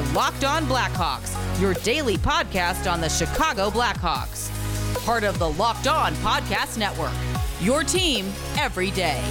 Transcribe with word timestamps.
are 0.00 0.12
Locked 0.14 0.44
On 0.44 0.64
Blackhawks, 0.64 1.60
your 1.60 1.74
daily 1.74 2.16
podcast 2.16 2.90
on 2.90 3.00
the 3.00 3.08
Chicago 3.08 3.70
Blackhawks. 3.70 4.48
Part 5.04 5.24
of 5.24 5.38
the 5.38 5.50
Locked 5.50 5.86
On 5.86 6.14
Podcast 6.16 6.78
Network. 6.78 7.12
Your 7.60 7.84
team 7.84 8.32
every 8.58 8.90
day. 8.92 9.22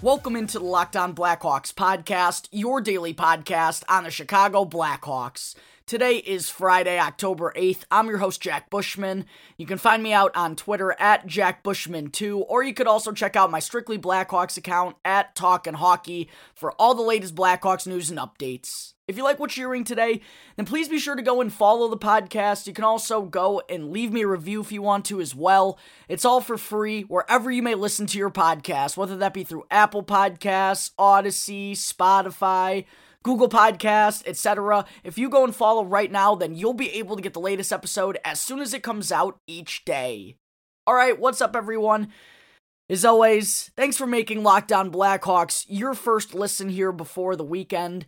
Welcome 0.00 0.34
into 0.34 0.58
the 0.58 0.64
Locked 0.64 0.96
On 0.96 1.14
Blackhawks 1.14 1.72
podcast, 1.72 2.48
your 2.50 2.80
daily 2.80 3.14
podcast 3.14 3.84
on 3.88 4.02
the 4.02 4.10
Chicago 4.10 4.64
Blackhawks. 4.64 5.54
Today 5.84 6.18
is 6.18 6.48
Friday, 6.48 6.98
October 6.98 7.52
8th. 7.56 7.82
I'm 7.90 8.06
your 8.06 8.18
host, 8.18 8.40
Jack 8.40 8.70
Bushman. 8.70 9.26
You 9.56 9.66
can 9.66 9.78
find 9.78 10.02
me 10.02 10.12
out 10.12 10.34
on 10.36 10.54
Twitter 10.54 10.94
at 10.98 11.26
JackBushman2, 11.26 12.44
or 12.48 12.62
you 12.62 12.72
could 12.72 12.86
also 12.86 13.10
check 13.10 13.34
out 13.34 13.50
my 13.50 13.58
Strictly 13.58 13.98
Blackhawks 13.98 14.56
account 14.56 14.96
at 15.04 15.34
Talkin' 15.34 15.74
Hockey 15.74 16.30
for 16.54 16.72
all 16.72 16.94
the 16.94 17.02
latest 17.02 17.34
Blackhawks 17.34 17.86
news 17.86 18.10
and 18.10 18.18
updates. 18.18 18.94
If 19.08 19.16
you 19.16 19.24
like 19.24 19.40
what 19.40 19.56
you're 19.56 19.68
hearing 19.68 19.84
today, 19.84 20.20
then 20.56 20.64
please 20.64 20.88
be 20.88 21.00
sure 21.00 21.16
to 21.16 21.20
go 21.20 21.40
and 21.40 21.52
follow 21.52 21.88
the 21.88 21.98
podcast. 21.98 22.68
You 22.68 22.72
can 22.72 22.84
also 22.84 23.22
go 23.22 23.60
and 23.68 23.90
leave 23.90 24.12
me 24.12 24.22
a 24.22 24.28
review 24.28 24.60
if 24.60 24.70
you 24.70 24.80
want 24.80 25.04
to 25.06 25.20
as 25.20 25.34
well. 25.34 25.78
It's 26.08 26.24
all 26.24 26.40
for 26.40 26.56
free 26.56 27.02
wherever 27.02 27.50
you 27.50 27.62
may 27.62 27.74
listen 27.74 28.06
to 28.06 28.18
your 28.18 28.30
podcast, 28.30 28.96
whether 28.96 29.16
that 29.16 29.34
be 29.34 29.42
through 29.42 29.66
Apple 29.70 30.04
Podcasts, 30.04 30.92
Audacy, 30.96 31.72
Spotify, 31.72 32.84
Google 33.22 33.48
Podcast, 33.48 34.22
etc. 34.26 34.84
If 35.04 35.18
you 35.18 35.28
go 35.28 35.44
and 35.44 35.54
follow 35.54 35.84
right 35.84 36.10
now, 36.10 36.34
then 36.34 36.54
you'll 36.54 36.74
be 36.74 36.90
able 36.94 37.16
to 37.16 37.22
get 37.22 37.34
the 37.34 37.40
latest 37.40 37.72
episode 37.72 38.18
as 38.24 38.40
soon 38.40 38.60
as 38.60 38.74
it 38.74 38.82
comes 38.82 39.12
out 39.12 39.38
each 39.46 39.84
day. 39.84 40.36
All 40.86 40.94
right, 40.94 41.18
what's 41.18 41.40
up, 41.40 41.54
everyone? 41.54 42.08
As 42.90 43.04
always, 43.04 43.70
thanks 43.76 43.96
for 43.96 44.06
making 44.06 44.42
Locked 44.42 44.72
On 44.72 44.90
Blackhawks 44.90 45.64
your 45.68 45.94
first 45.94 46.34
listen 46.34 46.68
here 46.68 46.92
before 46.92 47.36
the 47.36 47.44
weekend. 47.44 48.06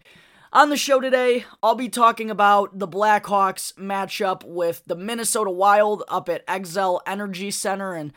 On 0.52 0.68
the 0.68 0.76
show 0.76 1.00
today, 1.00 1.44
I'll 1.62 1.74
be 1.74 1.88
talking 1.88 2.30
about 2.30 2.78
the 2.78 2.86
Blackhawks 2.86 3.74
matchup 3.74 4.44
with 4.44 4.82
the 4.86 4.94
Minnesota 4.94 5.50
Wild 5.50 6.04
up 6.08 6.28
at 6.28 6.46
Xcel 6.46 7.00
Energy 7.06 7.50
Center 7.50 7.94
and 7.94 8.12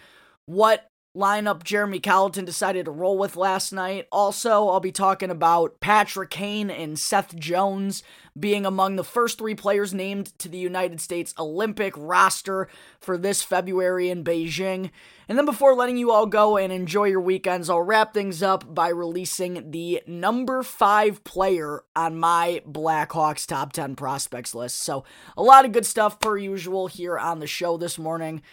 what 0.45 0.87
lineup 1.17 1.63
Jeremy 1.63 1.99
Colliton 1.99 2.45
decided 2.45 2.85
to 2.85 2.91
roll 2.91 3.17
with 3.17 3.35
last 3.35 3.73
night. 3.73 4.07
Also, 4.11 4.69
I'll 4.69 4.79
be 4.79 4.91
talking 4.91 5.31
about 5.31 5.79
Patrick 5.79 6.29
Kane 6.29 6.69
and 6.69 6.97
Seth 6.97 7.35
Jones 7.35 8.03
being 8.39 8.67
among 8.67 8.95
the 8.95 9.03
first 9.03 9.39
three 9.39 9.55
players 9.55 9.95
named 9.95 10.37
to 10.37 10.47
the 10.47 10.59
United 10.59 11.01
States 11.01 11.33
Olympic 11.39 11.93
roster 11.97 12.67
for 12.99 13.17
this 13.17 13.41
February 13.41 14.11
in 14.11 14.23
Beijing. 14.23 14.91
And 15.27 15.37
then 15.37 15.45
before 15.45 15.73
letting 15.73 15.97
you 15.97 16.11
all 16.11 16.27
go 16.27 16.55
and 16.55 16.71
enjoy 16.71 17.05
your 17.05 17.19
weekends, 17.19 17.67
I'll 17.67 17.81
wrap 17.81 18.13
things 18.13 18.43
up 18.43 18.73
by 18.73 18.89
releasing 18.89 19.71
the 19.71 20.03
number 20.05 20.61
five 20.61 21.23
player 21.23 21.83
on 21.95 22.19
my 22.19 22.61
Blackhawks 22.69 23.47
top 23.47 23.73
10 23.73 23.95
prospects 23.95 24.53
list. 24.53 24.77
So, 24.77 25.03
a 25.35 25.41
lot 25.41 25.65
of 25.65 25.71
good 25.71 25.85
stuff 25.85 26.19
per 26.19 26.37
usual 26.37 26.85
here 26.87 27.17
on 27.17 27.39
the 27.39 27.47
show 27.47 27.75
this 27.77 27.97
morning. 27.97 28.43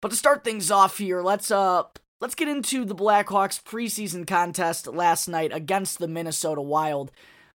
But 0.00 0.10
to 0.10 0.16
start 0.16 0.44
things 0.44 0.70
off 0.70 0.98
here, 0.98 1.22
let's 1.22 1.50
uh 1.50 1.84
Let's 2.20 2.34
get 2.34 2.48
into 2.48 2.84
the 2.84 2.96
Blackhawks 2.96 3.62
preseason 3.62 4.26
contest 4.26 4.88
last 4.88 5.28
night 5.28 5.52
against 5.54 6.00
the 6.00 6.08
Minnesota 6.08 6.60
Wild. 6.60 7.12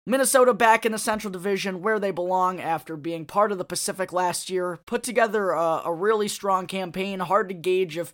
Minnesota 0.04 0.52
back 0.52 0.84
in 0.84 0.90
the 0.90 0.98
Central 0.98 1.30
Division 1.30 1.80
where 1.80 2.00
they 2.00 2.10
belong 2.10 2.60
after 2.60 2.96
being 2.96 3.24
part 3.24 3.52
of 3.52 3.58
the 3.58 3.64
Pacific 3.64 4.12
last 4.12 4.50
year. 4.50 4.80
Put 4.84 5.04
together 5.04 5.50
a, 5.50 5.82
a 5.84 5.94
really 5.94 6.26
strong 6.26 6.66
campaign. 6.66 7.20
Hard 7.20 7.48
to 7.50 7.54
gauge 7.54 7.96
if 7.96 8.12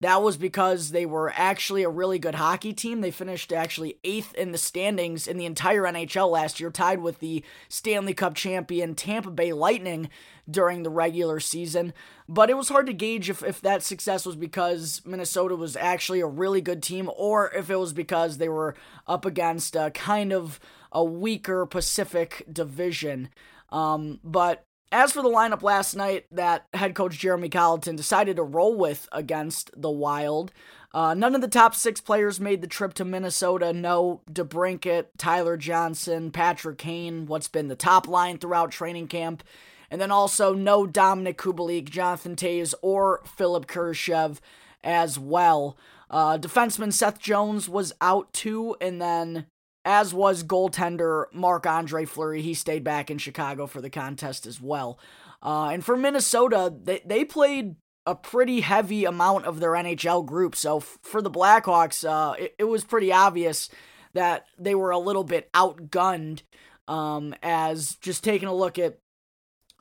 that 0.00 0.22
was 0.22 0.38
because 0.38 0.90
they 0.90 1.04
were 1.04 1.30
actually 1.36 1.82
a 1.82 1.90
really 1.90 2.18
good 2.18 2.36
hockey 2.36 2.72
team. 2.72 3.00
They 3.02 3.10
finished 3.10 3.52
actually 3.52 3.98
eighth 4.02 4.34
in 4.34 4.52
the 4.52 4.58
standings 4.58 5.28
in 5.28 5.36
the 5.36 5.44
entire 5.44 5.82
NHL 5.82 6.30
last 6.30 6.58
year, 6.58 6.70
tied 6.70 7.02
with 7.02 7.18
the 7.18 7.44
Stanley 7.68 8.14
Cup 8.14 8.34
champion 8.34 8.94
Tampa 8.94 9.30
Bay 9.30 9.52
Lightning 9.52 10.08
during 10.50 10.82
the 10.82 10.90
regular 10.90 11.38
season. 11.38 11.92
But 12.26 12.48
it 12.48 12.56
was 12.56 12.70
hard 12.70 12.86
to 12.86 12.94
gauge 12.94 13.28
if, 13.28 13.42
if 13.42 13.60
that 13.60 13.82
success 13.82 14.24
was 14.24 14.36
because 14.36 15.02
Minnesota 15.04 15.54
was 15.54 15.76
actually 15.76 16.20
a 16.20 16.26
really 16.26 16.62
good 16.62 16.82
team 16.82 17.10
or 17.14 17.50
if 17.54 17.68
it 17.68 17.76
was 17.76 17.92
because 17.92 18.38
they 18.38 18.48
were 18.48 18.74
up 19.06 19.26
against 19.26 19.76
a 19.76 19.90
kind 19.90 20.32
of 20.32 20.58
a 20.92 21.04
weaker 21.04 21.66
Pacific 21.66 22.46
division. 22.50 23.28
Um, 23.68 24.18
but 24.24 24.64
as 24.92 25.12
for 25.12 25.22
the 25.22 25.28
lineup 25.28 25.62
last 25.62 25.94
night 25.94 26.26
that 26.32 26.66
head 26.74 26.94
coach 26.94 27.18
Jeremy 27.18 27.48
Colliton 27.48 27.96
decided 27.96 28.36
to 28.36 28.42
roll 28.42 28.76
with 28.76 29.08
against 29.12 29.70
the 29.80 29.90
Wild, 29.90 30.52
uh, 30.92 31.14
none 31.14 31.34
of 31.34 31.40
the 31.40 31.48
top 31.48 31.74
six 31.74 32.00
players 32.00 32.40
made 32.40 32.62
the 32.62 32.66
trip 32.66 32.94
to 32.94 33.04
Minnesota. 33.04 33.72
No 33.72 34.22
DeBrincat, 34.30 35.06
Tyler 35.18 35.56
Johnson, 35.56 36.30
Patrick 36.32 36.78
Kane, 36.78 37.26
what's 37.26 37.48
been 37.48 37.68
the 37.68 37.76
top 37.76 38.08
line 38.08 38.38
throughout 38.38 38.72
training 38.72 39.06
camp. 39.06 39.44
And 39.90 40.00
then 40.00 40.10
also 40.10 40.54
no 40.54 40.86
Dominik 40.86 41.36
Kubalik, 41.36 41.88
Jonathan 41.88 42.36
Toews, 42.36 42.74
or 42.82 43.22
Philip 43.24 43.66
Kurashev 43.66 44.38
as 44.82 45.18
well. 45.18 45.76
Uh, 46.08 46.38
defenseman 46.38 46.92
Seth 46.92 47.20
Jones 47.20 47.68
was 47.68 47.92
out 48.00 48.32
too, 48.32 48.76
and 48.80 49.00
then 49.00 49.46
as 49.84 50.12
was 50.12 50.44
goaltender 50.44 51.24
Marc 51.32 51.66
Andre 51.66 52.04
Fleury. 52.04 52.42
He 52.42 52.54
stayed 52.54 52.84
back 52.84 53.10
in 53.10 53.18
Chicago 53.18 53.66
for 53.66 53.80
the 53.80 53.90
contest 53.90 54.46
as 54.46 54.60
well. 54.60 54.98
Uh, 55.42 55.70
and 55.72 55.84
for 55.84 55.96
Minnesota, 55.96 56.72
they, 56.82 57.00
they 57.04 57.24
played 57.24 57.76
a 58.06 58.14
pretty 58.14 58.60
heavy 58.60 59.04
amount 59.04 59.44
of 59.44 59.60
their 59.60 59.72
NHL 59.72 60.26
group. 60.26 60.54
So 60.54 60.78
f- 60.78 60.98
for 61.02 61.22
the 61.22 61.30
Blackhawks, 61.30 62.08
uh, 62.08 62.34
it, 62.34 62.54
it, 62.58 62.64
was 62.64 62.84
pretty 62.84 63.12
obvious 63.12 63.68
that 64.12 64.46
they 64.58 64.74
were 64.74 64.90
a 64.90 64.98
little 64.98 65.24
bit 65.24 65.50
outgunned. 65.52 66.42
Um, 66.88 67.34
as 67.42 67.94
just 67.96 68.24
taking 68.24 68.48
a 68.48 68.54
look 68.54 68.78
at 68.78 68.98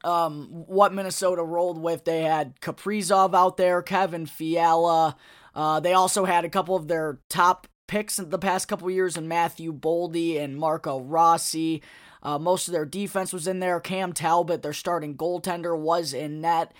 um, 0.04 0.66
what 0.68 0.94
Minnesota 0.94 1.44
rolled 1.44 1.82
with, 1.82 2.06
they 2.06 2.22
had 2.22 2.59
Kaprizov 2.62 3.34
out 3.34 3.58
there, 3.58 3.82
Kevin 3.82 4.28
Fiala. 4.28 5.16
Uh, 5.56 5.80
they 5.80 5.94
also 5.94 6.26
had 6.26 6.46
a 6.46 6.50
couple 6.50 6.76
of 6.76 6.88
their 6.88 7.20
top 7.30 7.68
picks 7.90 8.20
in 8.20 8.30
the 8.30 8.38
past 8.38 8.68
couple 8.68 8.90
years 8.90 9.18
in 9.18 9.28
Matthew 9.28 9.74
Boldy 9.74 10.40
and 10.40 10.56
Marco 10.56 11.02
Rossi. 11.02 11.82
Uh, 12.22 12.38
most 12.38 12.68
of 12.68 12.72
their 12.72 12.86
defense 12.86 13.34
was 13.34 13.48
in 13.48 13.60
there. 13.60 13.80
Cam 13.80 14.14
Talbot, 14.14 14.62
their 14.62 14.74
starting 14.74 15.18
goaltender, 15.18 15.78
was 15.78 16.14
in 16.14 16.40
net. 16.40 16.72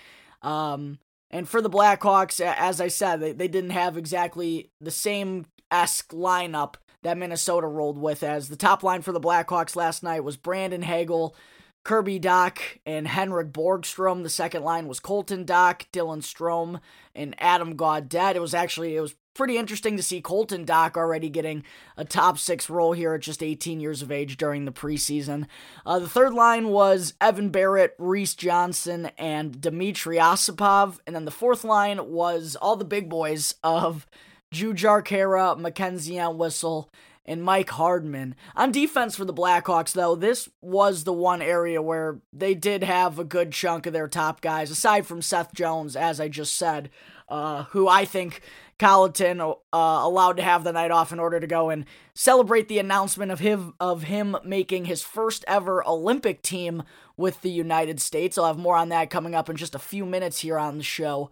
Um, 0.44 1.00
and 1.32 1.50
for 1.50 1.62
the 1.62 1.70
Blackhawks, 1.70 2.40
as 2.40 2.80
I 2.80 2.90
said, 2.90 3.20
they, 3.20 3.32
they 3.32 3.48
didn't 3.48 3.72
have 3.72 3.98
exactly 3.98 4.70
the 4.80 4.92
same 4.92 5.48
esque 5.72 6.12
lineup 6.12 6.76
that 7.02 7.18
Minnesota 7.18 7.68
rolled 7.68 7.98
with. 7.98 8.22
As 8.22 8.50
the 8.50 8.56
top 8.56 8.84
line 8.84 9.02
for 9.02 9.12
the 9.12 9.20
Blackhawks 9.20 9.76
last 9.76 10.04
night 10.04 10.24
was 10.24 10.38
Brandon 10.38 10.84
Hagel, 10.84 11.36
Kirby 11.84 12.20
Dach, 12.20 12.60
and 12.86 13.08
Henrik 13.08 13.52
Borgstrom. 13.52 14.22
The 14.22 14.30
second 14.30 14.64
line 14.64 14.88
was 14.88 15.00
Colton 15.00 15.44
Dach, 15.44 15.86
Dylan 15.92 16.22
Strome, 16.22 16.82
and 17.16 17.34
Adam 17.40 17.76
Gaudette. 17.76 18.36
It 18.36 18.42
was 18.42 18.54
actually 18.54 18.96
it 18.96 19.02
was 19.02 19.16
pretty 19.34 19.58
interesting 19.58 19.98
to 19.98 20.04
see 20.04 20.22
Colton 20.22 20.66
Dach 20.66 20.96
already 20.96 21.30
getting 21.30 21.64
a 21.98 22.06
top 22.06 22.38
six 22.38 22.70
role 22.70 22.94
here 22.94 23.14
at 23.14 23.22
just 23.22 23.44
18 23.44 23.80
years 23.80 24.02
of 24.02 24.12
age 24.12 24.38
during 24.38 24.66
the 24.66 24.72
preseason. 24.72 25.46
Uh, 25.86 26.00
the 26.00 26.10
third 26.10 26.34
line 26.34 26.70
was 26.70 27.14
Evan 27.22 27.52
Barratt, 27.52 27.92
Reese 27.98 28.36
Johnson, 28.36 29.12
and 29.18 29.62
Dmitry 29.62 30.18
Osipov. 30.18 31.00
And 31.08 31.16
then 31.16 31.26
the 31.26 31.32
fourth 31.32 31.64
line 31.64 32.12
was 32.12 32.56
all 32.62 32.76
the 32.76 32.86
big 32.86 33.10
boys 33.10 33.56
of 33.64 34.06
Jujhar 34.54 35.04
Khaira, 35.04 35.58
Mackenzie 35.58 36.18
Entwistle, 36.18 36.90
and 37.30 37.44
Mike 37.44 37.70
Hardman. 37.70 38.36
On 38.56 38.72
defense 38.72 39.16
for 39.16 39.24
the 39.24 39.34
Blackhawks, 39.34 39.94
though, 39.94 40.16
this 40.16 40.50
was 40.62 41.04
the 41.04 41.14
one 41.14 41.44
area 41.44 41.80
where 41.80 42.20
they 42.34 42.56
did 42.56 42.84
have 42.84 43.20
a 43.20 43.24
good 43.24 43.52
chunk 43.52 43.86
of 43.86 43.94
their 43.94 44.08
top 44.08 44.42
guys, 44.42 44.72
aside 44.72 45.06
from 45.06 45.22
Seth 45.22 45.54
Jones, 45.54 45.96
as 45.96 46.20
I 46.20 46.28
just 46.28 46.56
said, 46.56 46.90
uh, 47.30 47.66
who 47.66 47.88
I 47.88 48.04
think 48.04 48.42
Colliton 48.80 49.42
uh, 49.42 49.54
allowed 49.74 50.38
to 50.38 50.44
have 50.44 50.64
the 50.64 50.72
night 50.72 50.90
off 50.90 51.12
in 51.12 51.20
order 51.20 51.40
to 51.40 51.48
go 51.48 51.70
and 51.70 51.86
celebrate 52.14 52.68
the 52.68 52.80
announcement 52.80 53.32
of 53.32 53.40
him 53.40 53.74
of 53.80 54.04
him 54.04 54.38
making 54.44 54.86
his 54.86 55.04
first 55.04 55.44
ever 55.48 55.86
Olympic 55.86 56.42
team 56.42 56.84
with 57.18 57.42
the 57.42 57.52
United 57.52 58.00
States. 58.00 58.38
I'll 58.38 58.48
have 58.48 58.58
more 58.58 58.78
on 58.78 58.90
that 58.90 59.10
coming 59.10 59.36
up 59.36 59.50
in 59.50 59.58
just 59.58 59.76
a 59.76 59.80
few 59.80 60.06
minutes 60.06 60.40
here 60.40 60.58
on 60.58 60.78
the 60.78 60.84
show. 60.84 61.30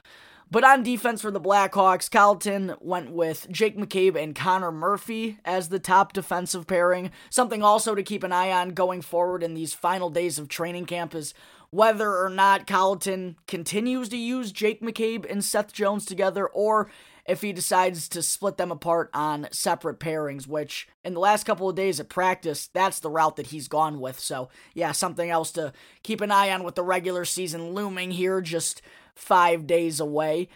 But 0.50 0.64
on 0.64 0.82
defense 0.82 1.22
for 1.22 1.32
the 1.32 1.42
Blackhawks, 1.42 2.10
Colliton 2.10 2.78
went 2.80 3.12
with 3.12 3.48
Jake 3.52 3.78
McCabe 3.78 4.16
and 4.16 4.34
Connor 4.34 4.72
Murphy 4.72 5.40
as 5.44 5.68
the 5.68 5.80
top 5.80 6.14
defensive 6.14 6.68
pairing. 6.68 7.12
Something 7.30 7.64
also 7.64 7.96
to 7.96 8.04
keep 8.04 8.24
an 8.24 8.32
eye 8.32 8.52
on 8.52 8.70
going 8.70 9.02
forward 9.02 9.44
in 9.44 9.56
these 9.56 9.74
final 9.74 10.10
days 10.10 10.40
of 10.40 10.48
training 10.48 10.86
camp 10.86 11.14
is 11.14 11.34
whether 11.70 12.18
or 12.18 12.30
not 12.30 12.66
Colliton 12.66 13.36
continues 13.46 14.08
to 14.10 14.18
use 14.18 14.54
Jake 14.54 14.82
McCabe 14.82 15.30
and 15.30 15.44
Seth 15.44 15.74
Jones 15.74 16.06
together 16.06 16.48
or 16.48 16.90
if 17.28 17.42
he 17.42 17.52
decides 17.52 18.08
to 18.10 18.22
split 18.22 18.58
them 18.58 18.72
apart 18.72 19.10
on 19.14 19.48
separate 19.52 20.00
pairings, 20.00 20.48
which 20.48 20.88
in 21.04 21.14
the 21.14 21.20
last 21.20 21.44
couple 21.44 21.70
of 21.70 21.76
days 21.76 22.00
of 22.00 22.08
practice, 22.08 22.70
that's 22.74 23.00
the 23.00 23.10
route 23.10 23.36
that 23.36 23.48
he's 23.48 23.68
gone 23.68 24.00
with. 24.00 24.20
So, 24.20 24.50
yeah, 24.74 24.94
something 24.94 25.30
else 25.30 25.52
to 25.52 25.74
keep 26.04 26.22
an 26.22 26.32
eye 26.32 26.52
on 26.52 26.64
with 26.64 26.76
the 26.76 26.84
regular 26.84 27.26
season 27.26 27.72
looming 27.74 28.12
here 28.12 28.40
just 28.40 28.82
five 29.14 29.68
days 29.68 30.00
away. 30.00 30.48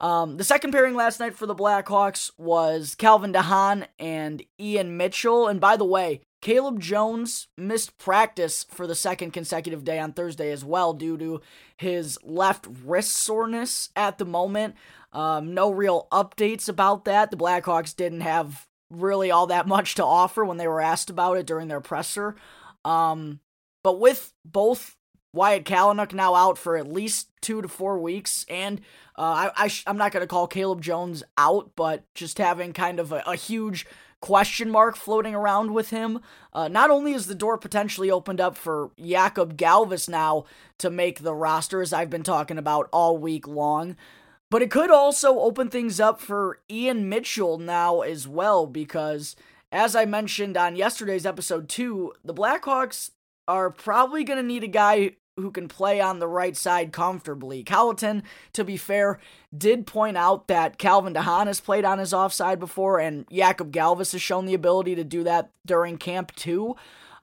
Um, 0.00 0.36
the 0.36 0.44
second 0.44 0.70
pairing 0.70 0.94
last 0.94 1.18
night 1.18 1.34
for 1.34 1.46
the 1.46 1.54
Blackhawks 1.54 2.30
was 2.38 2.94
Calvin 2.94 3.32
de 3.32 3.42
Haan 3.42 3.86
and 3.98 4.42
Ian 4.60 4.96
Mitchell. 4.96 5.48
And 5.48 5.60
by 5.60 5.76
the 5.76 5.84
way, 5.84 6.20
Caleb 6.40 6.78
Jones 6.78 7.48
missed 7.56 7.98
practice 7.98 8.64
for 8.70 8.86
the 8.86 8.94
second 8.94 9.32
consecutive 9.32 9.82
day 9.82 9.98
on 9.98 10.12
Thursday 10.12 10.52
as 10.52 10.64
well 10.64 10.92
due 10.92 11.16
to 11.18 11.40
his 11.76 12.16
left 12.22 12.68
wrist 12.84 13.16
soreness 13.16 13.90
at 13.96 14.18
the 14.18 14.24
moment. 14.24 14.76
Um, 15.12 15.54
no 15.54 15.70
real 15.70 16.06
updates 16.12 16.68
about 16.68 17.04
that. 17.06 17.30
The 17.30 17.36
Blackhawks 17.36 17.96
didn't 17.96 18.20
have 18.20 18.66
really 18.90 19.30
all 19.30 19.46
that 19.48 19.66
much 19.66 19.94
to 19.96 20.04
offer 20.04 20.44
when 20.44 20.56
they 20.56 20.68
were 20.68 20.80
asked 20.80 21.10
about 21.10 21.36
it 21.36 21.46
during 21.46 21.68
their 21.68 21.80
presser. 21.80 22.36
Um, 22.84 23.40
but 23.82 24.00
with 24.00 24.32
both 24.44 24.96
Wyatt 25.32 25.64
Kalynuk 25.64 26.12
now 26.12 26.34
out 26.34 26.58
for 26.58 26.76
at 26.76 26.90
least 26.92 27.28
two 27.40 27.62
to 27.62 27.68
four 27.68 27.98
weeks, 27.98 28.44
and 28.48 28.80
uh, 29.16 29.50
I, 29.56 29.66
I 29.66 29.90
am 29.90 29.96
not 29.96 30.12
going 30.12 30.22
to 30.22 30.26
call 30.26 30.46
Caleb 30.46 30.80
Jones 30.80 31.22
out, 31.36 31.72
but 31.76 32.04
just 32.14 32.38
having 32.38 32.72
kind 32.72 32.98
of 32.98 33.12
a, 33.12 33.22
a 33.26 33.36
huge 33.36 33.86
question 34.20 34.70
mark 34.70 34.96
floating 34.96 35.34
around 35.34 35.72
with 35.72 35.90
him. 35.90 36.20
Uh, 36.52 36.68
not 36.68 36.90
only 36.90 37.12
is 37.12 37.26
the 37.26 37.34
door 37.34 37.56
potentially 37.56 38.10
opened 38.10 38.40
up 38.40 38.56
for 38.56 38.90
Jakub 38.98 39.54
Galvas 39.54 40.08
now 40.08 40.44
to 40.78 40.90
make 40.90 41.20
the 41.20 41.34
roster, 41.34 41.80
as 41.80 41.92
I've 41.92 42.10
been 42.10 42.22
talking 42.22 42.58
about 42.58 42.88
all 42.92 43.16
week 43.16 43.46
long, 43.46 43.96
but 44.50 44.62
it 44.62 44.70
could 44.70 44.90
also 44.90 45.38
open 45.40 45.68
things 45.68 46.00
up 46.00 46.20
for 46.20 46.60
Ian 46.70 47.08
Mitchell 47.08 47.58
now 47.58 48.00
as 48.00 48.26
well, 48.26 48.66
because 48.66 49.36
as 49.70 49.94
I 49.94 50.04
mentioned 50.04 50.56
on 50.56 50.76
yesterday's 50.76 51.26
episode 51.26 51.68
2, 51.68 52.14
the 52.24 52.34
Blackhawks 52.34 53.10
are 53.46 53.70
probably 53.70 54.24
going 54.24 54.38
to 54.38 54.42
need 54.46 54.64
a 54.64 54.68
guy 54.68 55.12
who 55.36 55.50
can 55.50 55.68
play 55.68 56.00
on 56.00 56.18
the 56.18 56.26
right 56.26 56.56
side 56.56 56.92
comfortably. 56.92 57.62
Colliton, 57.62 58.22
to 58.52 58.64
be 58.64 58.76
fair, 58.76 59.20
did 59.56 59.86
point 59.86 60.16
out 60.16 60.48
that 60.48 60.78
Calvin 60.78 61.12
de 61.12 61.22
Haan 61.22 61.46
has 61.46 61.60
played 61.60 61.84
on 61.84 61.98
his 61.98 62.12
offside 62.12 62.58
before, 62.58 62.98
and 62.98 63.26
Jakub 63.28 63.70
Galvas 63.70 64.12
has 64.12 64.20
shown 64.20 64.46
the 64.46 64.54
ability 64.54 64.94
to 64.96 65.04
do 65.04 65.22
that 65.24 65.50
during 65.64 65.96
camp 65.96 66.34
too. 66.34 66.74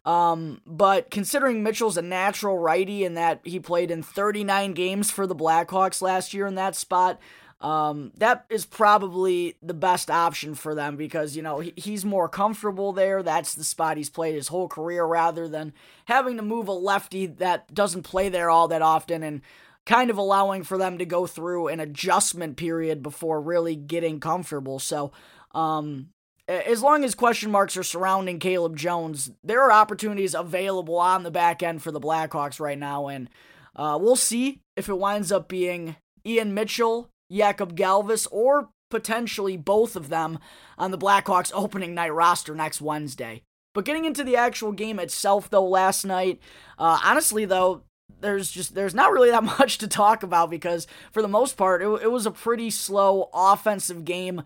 Um, 0.06 0.62
but 0.68 1.10
considering 1.10 1.64
Mitchell's 1.64 1.98
a 1.98 2.02
natural 2.02 2.60
righty 2.60 3.04
and 3.06 3.18
that 3.18 3.42
he 3.44 3.60
played 3.60 3.90
in 3.90 4.04
39 4.04 4.74
games 4.74 5.10
for 5.10 5.26
the 5.26 5.36
Blackhawks 5.36 6.02
last 6.02 6.34
year 6.34 6.46
in 6.46 6.56
that 6.56 6.76
spot, 6.76 7.20
um, 7.60 8.12
that 8.18 8.46
is 8.50 8.66
probably 8.66 9.56
the 9.64 9.74
best 9.74 10.12
option 10.12 10.54
for 10.54 10.76
them 10.76 10.98
because, 10.98 11.36
you 11.36 11.42
know, 11.42 11.60
he, 11.60 11.74
he's 11.76 12.06
more 12.06 12.30
comfortable 12.30 12.94
there. 12.94 13.24
That's 13.24 13.56
the 13.56 13.64
spot 13.64 13.98
he's 13.98 14.10
played 14.10 14.36
his 14.36 14.50
whole 14.50 14.68
career 14.68 15.04
rather 15.06 15.48
than 15.48 15.74
having 16.06 16.38
to 16.38 16.44
move 16.44 16.68
a 16.68 16.74
lefty 16.74 17.26
that 17.26 17.74
doesn't 17.74 18.04
play 18.04 18.30
there 18.30 18.52
all 18.52 18.68
that 18.68 18.84
often 18.84 19.24
and 19.24 19.42
kind 19.86 20.12
of 20.12 20.18
allowing 20.18 20.64
for 20.64 20.78
them 20.78 21.00
to 21.00 21.06
go 21.06 21.26
through 21.26 21.70
an 21.70 21.80
adjustment 21.80 22.58
period 22.58 23.02
before 23.02 23.42
really 23.42 23.76
getting 23.76 24.20
comfortable. 24.20 24.78
So, 24.78 25.12
um, 25.54 26.10
as 26.48 26.82
long 26.82 27.04
as 27.04 27.16
question 27.16 27.52
marks 27.52 27.76
are 27.76 27.84
surrounding 27.84 28.40
Caleb 28.40 28.78
Jones, 28.78 29.32
there 29.44 29.62
are 29.64 29.72
opportunities 29.72 30.36
available 30.36 30.98
on 30.98 31.24
the 31.24 31.32
back 31.32 31.64
end 31.64 31.82
for 31.82 31.92
the 31.92 32.00
Blackhawks 32.00 32.60
right 32.60 32.78
now, 32.78 33.08
and 33.08 33.30
uh, 33.76 33.98
we'll 34.00 34.16
see 34.16 34.62
if 34.76 34.88
it 34.88 34.98
winds 34.98 35.32
up 35.32 35.48
being 35.48 35.96
Ian 36.26 36.54
Mitchell 36.54 37.10
Jakub 37.32 37.74
Galvas, 37.74 38.28
or 38.32 38.70
potentially 38.92 39.58
both 39.58 39.96
of 39.96 40.10
them 40.10 40.40
on 40.78 40.92
the 40.92 40.98
Blackhawks 40.98 41.52
opening 41.54 41.94
night 41.94 42.14
roster 42.14 42.54
next 42.54 42.82
Wednesday. 42.82 43.42
But 43.74 43.86
getting 43.86 44.06
into 44.06 44.24
the 44.24 44.38
actual 44.38 44.72
game 44.72 45.00
itself, 45.00 45.50
though, 45.50 45.68
last 45.68 46.06
night, 46.06 46.40
uh, 46.78 47.00
honestly, 47.04 47.46
though, 47.46 47.82
there's 48.22 48.50
just 48.50 48.76
there's 48.76 48.96
not 48.96 49.12
really 49.12 49.32
that 49.32 49.44
much 49.60 49.80
to 49.80 49.88
talk 49.88 50.24
about 50.24 50.50
because 50.50 50.88
for 51.12 51.22
the 51.22 51.28
most 51.28 51.58
part, 51.58 51.82
it, 51.82 51.88
it 52.04 52.12
was 52.12 52.26
a 52.26 52.32
pretty 52.32 52.70
slow 52.70 53.30
offensive 53.34 54.06
game 54.06 54.44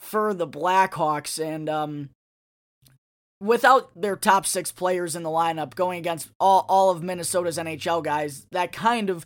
for 0.00 0.34
the 0.34 0.48
Blackhawks, 0.48 1.42
and 1.42 1.68
um, 1.68 2.10
without 3.40 3.90
their 4.00 4.16
top 4.16 4.46
six 4.46 4.72
players 4.72 5.14
in 5.14 5.22
the 5.22 5.30
lineup 5.30 5.74
going 5.74 5.98
against 5.98 6.30
all 6.40 6.64
all 6.68 6.90
of 6.90 7.02
Minnesota's 7.02 7.58
NHL 7.58 8.02
guys, 8.02 8.46
that 8.52 8.72
kind 8.72 9.10
of 9.10 9.24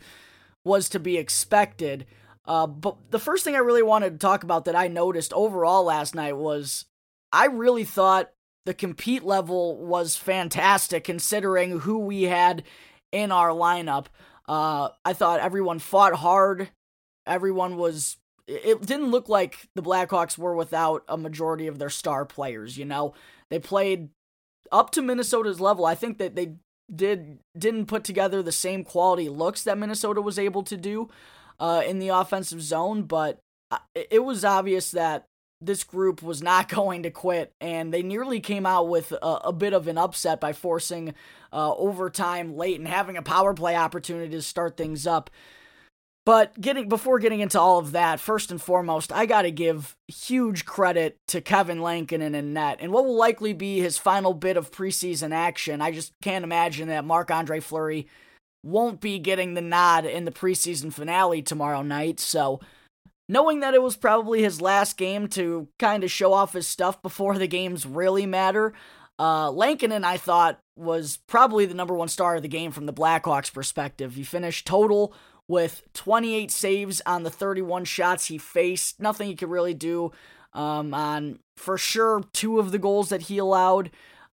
was 0.64 0.88
to 0.90 0.98
be 0.98 1.16
expected. 1.16 2.06
Uh, 2.46 2.66
but 2.66 2.96
the 3.10 3.18
first 3.18 3.44
thing 3.44 3.54
I 3.54 3.58
really 3.58 3.82
wanted 3.82 4.10
to 4.10 4.18
talk 4.18 4.44
about 4.44 4.66
that 4.66 4.76
I 4.76 4.88
noticed 4.88 5.32
overall 5.32 5.84
last 5.84 6.14
night 6.14 6.36
was 6.36 6.84
I 7.32 7.46
really 7.46 7.84
thought 7.84 8.30
the 8.66 8.74
compete 8.74 9.24
level 9.24 9.76
was 9.76 10.16
fantastic 10.16 11.04
considering 11.04 11.80
who 11.80 11.98
we 11.98 12.24
had 12.24 12.64
in 13.12 13.32
our 13.32 13.50
lineup. 13.50 14.06
Uh, 14.46 14.90
I 15.04 15.12
thought 15.12 15.40
everyone 15.40 15.78
fought 15.78 16.14
hard. 16.14 16.70
Everyone 17.26 17.76
was. 17.76 18.16
It 18.46 18.82
didn't 18.82 19.10
look 19.10 19.28
like 19.28 19.68
the 19.74 19.82
Blackhawks 19.82 20.36
were 20.36 20.54
without 20.54 21.02
a 21.08 21.16
majority 21.16 21.66
of 21.66 21.78
their 21.78 21.90
star 21.90 22.24
players. 22.24 22.76
You 22.76 22.84
know, 22.84 23.14
they 23.50 23.58
played 23.58 24.10
up 24.70 24.90
to 24.90 25.02
Minnesota's 25.02 25.60
level. 25.60 25.86
I 25.86 25.94
think 25.94 26.18
that 26.18 26.34
they 26.34 26.54
did 26.94 27.38
didn't 27.56 27.86
put 27.86 28.04
together 28.04 28.42
the 28.42 28.52
same 28.52 28.84
quality 28.84 29.28
looks 29.28 29.62
that 29.64 29.78
Minnesota 29.78 30.20
was 30.20 30.38
able 30.38 30.62
to 30.64 30.76
do 30.76 31.08
uh, 31.58 31.82
in 31.86 31.98
the 31.98 32.08
offensive 32.08 32.62
zone, 32.62 33.02
but 33.02 33.38
uh, 33.70 33.78
it 33.94 34.24
was 34.24 34.44
obvious 34.44 34.90
that 34.90 35.24
this 35.60 35.84
group 35.84 36.22
was 36.22 36.42
not 36.42 36.68
going 36.74 37.02
to 37.04 37.10
quit, 37.10 37.52
and 37.60 37.92
they 37.92 38.02
nearly 38.02 38.40
came 38.40 38.66
out 38.66 38.88
with 38.88 39.12
a, 39.12 39.40
a 39.44 39.52
bit 39.52 39.72
of 39.72 39.88
an 39.88 39.98
upset 39.98 40.40
by 40.40 40.52
forcing 40.52 41.14
uh, 41.52 41.74
overtime 41.74 42.56
late 42.56 42.78
and 42.78 42.88
having 42.88 43.16
a 43.16 43.22
power 43.22 43.54
play 43.54 43.76
opportunity 43.76 44.30
to 44.30 44.42
start 44.42 44.76
things 44.76 45.06
up. 45.06 45.30
But 46.26 46.58
getting 46.58 46.88
before 46.88 47.18
getting 47.18 47.40
into 47.40 47.60
all 47.60 47.78
of 47.78 47.92
that, 47.92 48.18
first 48.18 48.50
and 48.50 48.60
foremost, 48.60 49.12
I 49.12 49.26
got 49.26 49.42
to 49.42 49.50
give 49.50 49.94
huge 50.08 50.64
credit 50.64 51.18
to 51.28 51.42
Kevin 51.42 51.82
Lankinen 51.82 52.34
in 52.34 52.54
net, 52.54 52.78
and 52.80 52.92
what 52.92 53.04
will 53.04 53.16
likely 53.16 53.52
be 53.52 53.80
his 53.80 53.98
final 53.98 54.32
bit 54.32 54.56
of 54.56 54.70
preseason 54.70 55.32
action. 55.32 55.82
I 55.82 55.90
just 55.90 56.12
can't 56.22 56.44
imagine 56.44 56.88
that 56.88 57.04
Marc 57.04 57.30
Andre 57.30 57.60
Fleury 57.60 58.06
won't 58.64 59.02
be 59.02 59.18
getting 59.18 59.52
the 59.52 59.60
nod 59.60 60.06
in 60.06 60.24
the 60.24 60.30
preseason 60.30 60.90
finale 60.90 61.42
tomorrow 61.42 61.82
night. 61.82 62.18
So, 62.18 62.60
knowing 63.28 63.60
that 63.60 63.74
it 63.74 63.82
was 63.82 63.96
probably 63.96 64.42
his 64.42 64.62
last 64.62 64.96
game 64.96 65.28
to 65.28 65.68
kind 65.78 66.02
of 66.02 66.10
show 66.10 66.32
off 66.32 66.54
his 66.54 66.66
stuff 66.66 67.02
before 67.02 67.36
the 67.36 67.46
games 67.46 67.84
really 67.84 68.24
matter, 68.24 68.72
uh, 69.18 69.50
Lankinen, 69.50 70.04
I 70.04 70.16
thought, 70.16 70.58
was 70.74 71.18
probably 71.26 71.66
the 71.66 71.74
number 71.74 71.94
one 71.94 72.08
star 72.08 72.36
of 72.36 72.42
the 72.42 72.48
game 72.48 72.70
from 72.72 72.86
the 72.86 72.92
Blackhawks 72.94 73.52
perspective. 73.52 74.14
He 74.14 74.24
finished 74.24 74.66
total 74.66 75.14
with 75.48 75.82
28 75.92 76.50
saves 76.50 77.02
on 77.06 77.22
the 77.22 77.30
31 77.30 77.84
shots 77.84 78.26
he 78.26 78.38
faced. 78.38 79.00
Nothing 79.00 79.28
he 79.28 79.36
could 79.36 79.50
really 79.50 79.74
do 79.74 80.12
um, 80.52 80.94
on, 80.94 81.38
for 81.56 81.76
sure, 81.76 82.22
two 82.32 82.58
of 82.58 82.72
the 82.72 82.78
goals 82.78 83.08
that 83.10 83.22
he 83.22 83.38
allowed. 83.38 83.90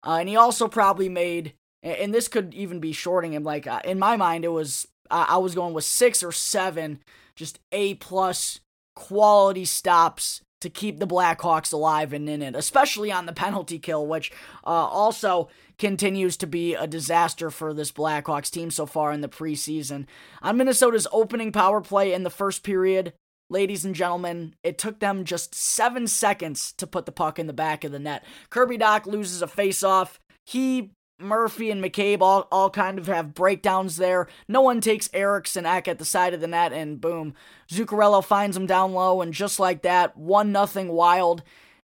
Uh, 0.06 0.18
and 0.20 0.28
he 0.28 0.36
also 0.36 0.68
probably 0.68 1.08
made 1.08 1.54
and 1.82 2.14
this 2.14 2.28
could 2.28 2.54
even 2.54 2.80
be 2.80 2.92
shorting 2.92 3.32
him. 3.32 3.44
Like 3.44 3.66
uh, 3.66 3.80
in 3.84 3.98
my 3.98 4.16
mind, 4.16 4.44
it 4.44 4.48
was 4.48 4.86
I 5.10 5.38
was 5.38 5.54
going 5.54 5.74
with 5.74 5.84
six 5.84 6.22
or 6.22 6.30
seven, 6.30 7.00
just 7.34 7.58
A 7.72 7.94
plus 7.94 8.60
quality 8.94 9.64
stops 9.64 10.42
to 10.60 10.70
keep 10.70 10.98
the 10.98 11.06
Blackhawks 11.06 11.72
alive 11.72 12.12
and 12.12 12.28
in 12.28 12.42
it, 12.42 12.54
especially 12.54 13.10
on 13.10 13.26
the 13.26 13.32
penalty 13.32 13.78
kill, 13.78 14.06
which 14.06 14.30
uh, 14.64 14.68
also 14.68 15.48
continues 15.78 16.36
to 16.36 16.46
be 16.46 16.74
a 16.74 16.86
disaster 16.86 17.50
for 17.50 17.72
this 17.72 17.92
Blackhawks 17.92 18.50
team 18.50 18.70
so 18.70 18.86
far 18.86 19.12
in 19.12 19.22
the 19.22 19.28
preseason. 19.28 20.06
On 20.42 20.56
Minnesota's 20.56 21.06
opening 21.12 21.52
power 21.52 21.80
play 21.80 22.12
in 22.12 22.22
the 22.22 22.30
first 22.30 22.62
period, 22.62 23.14
ladies 23.48 23.84
and 23.84 23.94
gentlemen, 23.94 24.54
it 24.62 24.78
took 24.78 25.00
them 25.00 25.24
just 25.24 25.54
seven 25.54 26.06
seconds 26.06 26.72
to 26.72 26.86
put 26.86 27.06
the 27.06 27.12
puck 27.12 27.38
in 27.38 27.46
the 27.46 27.52
back 27.52 27.84
of 27.84 27.92
the 27.92 27.98
net. 27.98 28.24
Kirby 28.50 28.78
Dach 28.78 29.06
loses 29.06 29.42
a 29.42 29.46
faceoff. 29.46 30.18
He 30.44 30.92
Murphy 31.20 31.70
and 31.70 31.82
McCabe 31.82 32.20
all, 32.20 32.48
all 32.50 32.70
kind 32.70 32.98
of 32.98 33.06
have 33.06 33.34
breakdowns 33.34 33.96
there. 33.96 34.28
No 34.48 34.60
one 34.60 34.80
takes 34.80 35.10
Eriksson 35.12 35.66
Ek 35.66 35.88
at 35.88 35.98
the 35.98 36.04
side 36.04 36.34
of 36.34 36.40
the 36.40 36.46
net, 36.46 36.72
and 36.72 37.00
boom, 37.00 37.34
Zuccarello 37.68 38.24
finds 38.24 38.56
him 38.56 38.66
down 38.66 38.92
low, 38.92 39.20
and 39.20 39.32
just 39.32 39.58
like 39.60 39.82
that, 39.82 40.16
one 40.16 40.52
nothing 40.52 40.88
Wild 40.88 41.42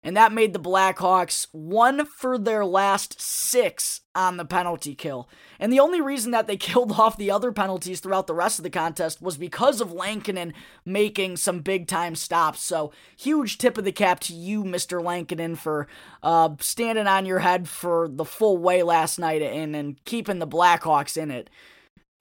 and 0.01 0.15
that 0.15 0.32
made 0.32 0.53
the 0.53 0.60
Blackhawks 0.60 1.48
one 1.51 2.06
for 2.06 2.38
their 2.38 2.65
last 2.65 3.20
six 3.20 4.01
on 4.15 4.38
the 4.38 4.46
penalty 4.46 4.96
kill. 4.96 5.29
And 5.60 5.74
the 5.74 5.82
only 5.82 6.00
reason 6.00 6.32
that 6.32 6.48
they 6.48 6.58
killed 6.58 6.94
off 6.94 7.18
the 7.18 7.32
other 7.32 7.51
penalties 7.51 8.00
throughout 8.00 8.27
the 8.27 8.34
rest 8.34 8.60
of 8.60 8.63
the 8.63 8.70
contest 8.70 9.22
was 9.22 9.38
because 9.38 9.82
of 9.82 9.91
Lankinen 9.91 10.53
making 10.86 11.38
some 11.38 11.60
big 11.60 11.88
time 11.88 12.15
stops. 12.15 12.62
So, 12.62 12.94
huge 13.18 13.58
tip 13.58 13.77
of 13.77 13.84
the 13.84 13.91
cap 13.91 14.22
to 14.22 14.34
you, 14.34 14.63
Mr. 14.63 15.03
Lankinen, 15.03 15.56
for 15.56 15.88
uh, 16.24 16.51
standing 16.60 17.08
on 17.08 17.25
your 17.25 17.39
head 17.39 17.68
for 17.68 18.08
the 18.08 18.25
full 18.25 18.58
way 18.58 18.84
last 18.84 19.20
night 19.20 19.41
and, 19.41 19.75
and 19.75 20.03
keeping 20.06 20.39
the 20.39 20.48
Blackhawks 20.48 21.18
in 21.18 21.29
it. 21.29 21.50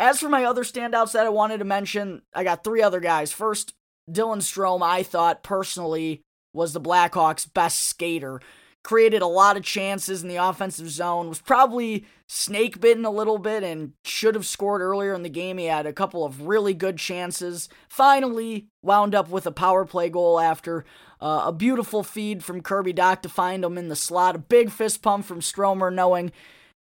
As 0.00 0.20
for 0.20 0.28
my 0.28 0.44
other 0.44 0.62
standouts 0.62 1.12
that 1.12 1.26
I 1.26 1.30
wanted 1.30 1.58
to 1.58 1.64
mention, 1.64 2.22
I 2.34 2.44
got 2.44 2.62
three 2.62 2.82
other 2.82 3.00
guys. 3.00 3.32
First, 3.32 3.74
Dylan 4.10 4.38
Strome, 4.38 4.82
I 4.82 5.02
thought 5.02 5.42
personally 5.42 6.22
was 6.52 6.72
the 6.72 6.80
Blackhawks' 6.80 7.52
best 7.52 7.80
skater. 7.80 8.40
created 8.84 9.20
a 9.20 9.26
lot 9.26 9.56
of 9.56 9.62
chances 9.62 10.22
in 10.22 10.28
the 10.28 10.36
offensive 10.36 10.88
zone, 10.88 11.28
was 11.28 11.42
probably 11.42 12.06
snake 12.26 12.80
bitten 12.80 13.04
a 13.04 13.10
little 13.10 13.38
bit 13.38 13.62
and 13.62 13.92
should 14.04 14.34
have 14.34 14.46
scored 14.46 14.80
earlier 14.80 15.14
in 15.14 15.22
the 15.22 15.28
game. 15.28 15.58
He 15.58 15.66
had 15.66 15.84
a 15.84 15.92
couple 15.92 16.24
of 16.24 16.42
really 16.42 16.74
good 16.74 16.96
chances. 16.96 17.68
Finally, 17.88 18.68
wound 18.82 19.14
up 19.14 19.28
with 19.28 19.46
a 19.46 19.52
power 19.52 19.84
play 19.84 20.08
goal 20.08 20.40
after 20.40 20.84
uh, 21.20 21.42
a 21.46 21.52
beautiful 21.52 22.02
feed 22.02 22.44
from 22.44 22.62
Kirby 22.62 22.94
Dach 22.94 23.20
to 23.22 23.28
find 23.28 23.64
him 23.64 23.76
in 23.76 23.88
the 23.88 23.96
slot. 23.96 24.36
A 24.36 24.38
big 24.38 24.70
fist 24.70 25.02
pump 25.02 25.26
from 25.26 25.42
Stromer, 25.42 25.90
knowing 25.90 26.32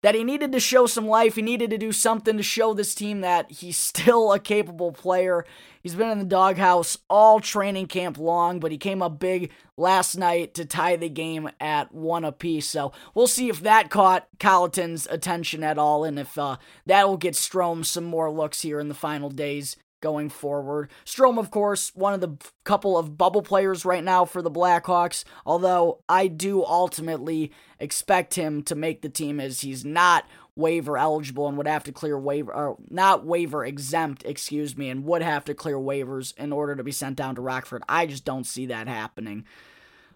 that 0.03 0.15
he 0.15 0.23
needed 0.23 0.53
to 0.53 0.61
show 0.61 0.87
some 0.87 1.07
life. 1.07 1.35
He 1.35 1.43
needed 1.43 1.71
to 1.71 1.79
do 1.79 1.93
something 1.93 2.37
to 2.37 2.43
show 2.43 2.75
this 2.75 2.95
team 2.95 3.21
that 3.23 3.51
he's 3.51 3.77
still 3.79 4.33
a 4.33 4.39
capable 4.39 4.93
player. 4.93 5.45
He's 5.83 5.95
been 5.95 6.11
in 6.11 6.19
the 6.19 6.25
doghouse 6.25 6.99
all 7.09 7.41
training 7.41 7.87
camp 7.87 8.19
long, 8.19 8.61
but 8.61 8.73
he 8.73 8.79
came 8.79 9.03
up 9.03 9.19
big 9.19 9.51
last 9.77 10.17
night 10.17 10.55
to 10.55 10.65
tie 10.65 10.97
the 10.97 11.09
game 11.09 11.49
at 11.61 11.95
one 11.95 12.25
apiece. 12.25 12.69
So 12.69 12.93
we'll 13.15 13.27
see 13.27 13.49
if 13.49 13.61
that 13.61 13.91
caught 13.91 14.29
Colliton's 14.39 15.07
attention 15.07 15.63
at 15.63 15.79
all 15.79 16.05
and 16.05 16.19
if 16.19 16.37
uh, 16.37 16.57
that'll 16.85 17.17
get 17.17 17.35
Strome 17.35 17.85
some 17.85 18.05
more 18.05 18.31
looks 18.31 18.61
here 18.63 18.81
in 18.81 18.89
the 18.89 18.95
final 18.95 19.31
days 19.31 19.77
going 20.01 20.29
forward. 20.29 20.91
Strome, 21.05 21.39
of 21.39 21.51
course, 21.51 21.93
one 21.95 22.15
of 22.15 22.21
the 22.21 22.37
couple 22.65 22.97
of 22.97 23.17
bubble 23.17 23.43
players 23.43 23.85
right 23.85 24.05
now 24.05 24.25
for 24.25 24.43
the 24.43 24.51
Blackhawks, 24.51 25.25
although 25.45 26.03
I 26.09 26.27
do 26.29 26.65
ultimately 26.65 27.53
expect 27.81 28.35
him 28.35 28.63
to 28.65 28.75
make 28.75 29.03
the 29.03 29.09
team 29.09 29.41
as 29.41 29.61
he's 29.61 29.85
not 29.85 30.25
waiver 30.57 30.99
eligible 30.99 31.47
and 31.47 31.57
would 31.57 31.69
have 31.69 31.85
to 31.85 31.93
clear 31.93 32.19
waiver 32.19 32.53
or 32.53 32.77
not 32.91 33.25
waiver 33.25 33.65
exempt, 33.65 34.25
excuse 34.27 34.77
me, 34.77 34.91
and 34.91 35.05
would 35.05 35.23
have 35.23 35.45
to 35.45 35.55
clear 35.55 35.77
waivers 35.77 36.37
in 36.37 36.53
order 36.53 36.75
to 36.75 36.83
be 36.83 36.91
sent 36.91 37.17
down 37.17 37.37
to 37.37 37.41
Rockford. 37.41 37.83
I 37.89 38.07
just 38.07 38.25
don't 38.25 38.45
see 38.45 38.67
that 38.67 38.89
happening. 38.89 39.45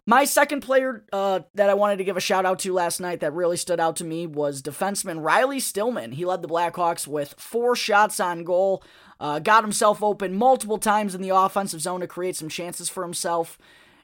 My 0.05 0.25
second 0.25 0.63
player 0.63 1.05
uh, 1.13 1.41
that 1.55 1.71
I 1.71 1.75
wanted 1.75 1.99
to 1.99 2.05
give 2.05 2.17
a 2.17 2.21
shout 2.21 2.45
out 2.45 2.59
to 2.61 2.73
last 2.73 2.99
night 2.99 3.21
that 3.21 3.33
really 3.33 3.57
stood 3.57 3.79
out 3.79 3.95
to 3.97 4.05
me 4.05 4.27
was 4.27 4.61
defenseman 4.61 5.23
Riley 5.23 5.61
Stillman. 5.61 6.13
He 6.13 6.25
led 6.25 6.43
the 6.43 6.49
Blackhawks 6.49 7.07
with 7.07 7.35
four 7.39 7.77
shots 7.77 8.19
on 8.19 8.43
goal, 8.43 8.83
uh, 9.21 9.39
got 9.39 9.63
himself 9.63 10.03
open 10.03 10.35
multiple 10.35 10.79
times 10.79 11.15
in 11.15 11.23
the 11.23 11.29
offensive 11.29 11.81
zone 11.81 12.01
to 12.01 12.09
create 12.09 12.35
some 12.35 12.49
chances 12.49 12.89
for 12.89 13.05
himself. 13.05 13.59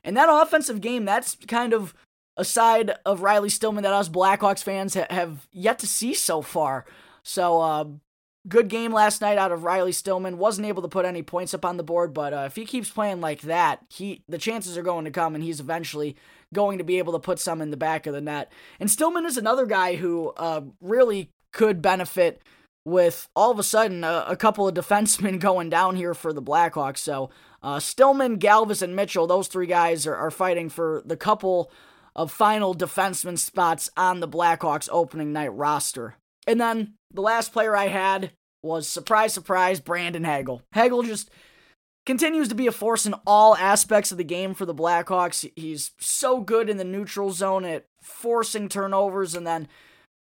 And 0.05 0.17
that 0.17 0.29
offensive 0.31 0.81
game, 0.81 1.05
that's 1.05 1.37
kind 1.49 1.73
of 1.73 1.95
a 2.37 2.45
side 2.45 2.93
of 3.05 3.23
Riley 3.23 3.49
Stillman 3.49 3.83
that 3.83 3.93
us 3.93 4.09
Blackhawks 4.09 4.63
fans 4.63 4.95
ha- 4.95 5.07
have 5.11 5.49
yet 5.51 5.81
to 5.81 5.89
see 5.89 6.15
so 6.15 6.43
far. 6.43 6.87
So, 7.25 7.61
uh, 7.61 7.85
good 8.49 8.69
game 8.69 8.93
last 8.93 9.21
night 9.21 9.39
out 9.39 9.53
of 9.53 9.65
Riley 9.65 9.93
Stillman. 9.93 10.39
Wasn't 10.39 10.67
able 10.67 10.83
to 10.83 10.89
put 10.89 11.05
any 11.05 11.23
points 11.23 11.55
up 11.55 11.65
on 11.65 11.77
the 11.77 11.83
board, 11.83 12.15
but 12.15 12.33
uh, 12.33 12.45
if 12.47 12.57
he 12.57 12.65
keeps 12.65 12.91
playing 12.91 13.21
like 13.21 13.43
that, 13.43 13.85
he 13.89 14.23
the 14.29 14.39
chances 14.39 14.77
are 14.77 14.83
going 14.83 15.05
to 15.05 15.11
come, 15.11 15.35
and 15.35 15.45
he's 15.45 15.61
eventually 15.61 16.17
going 16.55 16.79
to 16.79 16.85
be 16.85 16.99
able 16.99 17.13
to 17.13 17.19
put 17.19 17.39
some 17.39 17.61
in 17.61 17.71
the 17.71 17.77
back 17.77 18.07
of 18.07 18.15
the 18.15 18.21
net. 18.21 18.51
And 18.81 18.91
Stillman 18.91 19.27
is 19.27 19.37
another 19.37 19.67
guy 19.67 19.97
who 19.97 20.33
uh, 20.37 20.63
really 20.81 21.31
could 21.53 21.83
benefit 21.83 22.43
with 22.85 23.29
all 23.37 23.51
of 23.51 23.59
a 23.59 23.63
sudden 23.63 24.03
a, 24.03 24.25
a, 24.29 24.37
couple 24.37 24.67
of 24.67 24.75
defensemen 24.75 25.39
going 25.41 25.69
down 25.69 25.97
here 25.97 26.15
for 26.15 26.33
the 26.33 26.43
Blackhawks. 26.43 26.99
So 26.99 27.31
uh, 27.63 27.81
Stillman, 27.81 28.39
Galvas, 28.39 28.83
and 28.83 28.97
Mitchell, 28.97 29.27
those 29.27 29.49
three 29.49 29.67
guys 29.67 30.07
are, 30.07 30.17
are 30.17 30.31
fighting 30.31 30.69
for 30.69 31.03
the 31.05 31.17
couple 31.17 31.71
of 32.17 32.33
final 32.33 32.75
defenseman 32.75 33.39
spots 33.39 33.91
on 33.97 34.21
the 34.21 34.29
Blackhawks 34.29 34.89
opening 34.91 35.33
night 35.33 35.53
roster. 35.53 36.17
And 36.49 36.59
then 36.59 36.95
the 37.13 37.21
last 37.21 37.53
player 37.53 37.77
I 37.77 37.89
had 37.89 38.33
was 38.63 38.89
surprise, 38.89 39.35
surprise, 39.35 39.81
Brandon 39.81 40.25
Hagel. 40.25 40.63
Hagel 40.73 41.03
just 41.03 41.31
continues 42.07 42.49
to 42.49 42.55
be 42.55 42.67
a 42.67 42.73
force 42.73 43.05
in 43.05 43.15
all 43.27 43.55
aspects 43.55 44.11
of 44.11 44.17
the 44.17 44.25
game 44.25 44.55
for 44.55 44.65
the 44.65 44.75
Blackhawks. 44.75 45.49
He's 45.57 45.93
so 46.01 46.41
good 46.41 46.71
in 46.71 46.79
the 46.79 46.85
neutral 46.85 47.33
zone 47.33 47.67
at 47.67 47.85
forcing 48.03 48.71
turnovers 48.71 49.35
and 49.35 49.47
then 49.47 49.69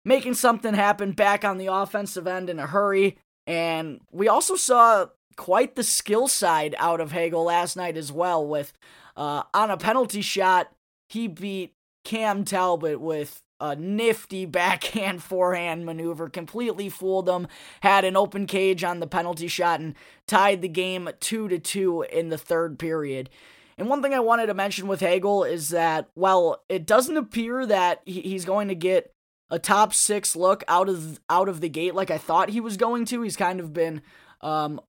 making 0.04 0.34
something 0.34 0.74
happen 0.74 1.14
back 1.14 1.46
on 1.46 1.58
the 1.58 1.68
offensive 1.68 2.28
end 2.28 2.50
in 2.50 2.60
a 2.60 2.68
hurry. 2.68 3.18
And 3.48 4.02
we 4.12 4.28
also 4.28 4.58
saw 4.58 5.08
quite 5.38 5.76
the 5.76 5.84
skill 5.84 6.28
side 6.28 6.76
out 6.78 7.00
of 7.00 7.14
Hagel 7.14 7.46
last 7.46 7.78
night 7.78 7.96
as 7.96 8.12
well. 8.12 8.46
With 8.46 8.74
uh, 9.16 9.44
on 9.54 9.72
a 9.72 9.78
penalty 9.78 10.22
shot, 10.22 10.72
he 11.08 11.30
beat 11.30 11.72
Cam 12.04 12.44
Talbot 12.44 13.00
with 13.00 13.40
a 13.62 13.76
nifty 13.76 14.46
backhand 14.46 15.24
forehand 15.24 15.86
maneuver, 15.86 16.30
completely 16.30 16.90
fooled 16.90 17.28
them, 17.28 17.48
had 17.82 18.04
an 18.04 18.18
open 18.18 18.48
cage 18.48 18.84
on 18.84 19.00
the 19.00 19.08
penalty 19.08 19.48
shot, 19.48 19.80
and 19.80 19.96
tied 20.28 20.62
the 20.62 20.68
game 20.68 21.10
2 21.22 21.48
to 21.48 21.60
2 21.60 22.02
in 22.12 22.30
the 22.30 22.38
third 22.38 22.78
period. 22.78 23.30
And 23.78 23.88
one 23.88 24.02
thing 24.02 24.14
I 24.14 24.20
wanted 24.20 24.48
to 24.48 24.54
mention 24.54 24.88
with 24.88 25.00
Hagel 25.00 25.44
is 25.44 25.70
that, 25.70 26.10
well, 26.16 26.64
it 26.68 26.86
doesn't 26.86 27.16
appear 27.16 27.66
that 27.66 28.02
he's 28.06 28.44
going 28.44 28.68
to 28.68 28.76
get 28.76 29.14
a 29.50 29.60
top 29.60 29.94
six 29.94 30.36
look 30.36 30.64
out 30.68 30.88
of 30.88 31.20
out 31.30 31.50
of 31.50 31.62
the 31.62 31.70
gate 31.70 31.94
like 31.94 32.10
I 32.10 32.18
thought 32.18 32.50
he 32.50 32.62
was 32.62 32.78
going 32.78 33.06
to. 33.06 33.22
He's 33.22 33.36
kind 33.36 33.60
of 33.60 33.74
been 33.74 34.02
um, 34.42 34.80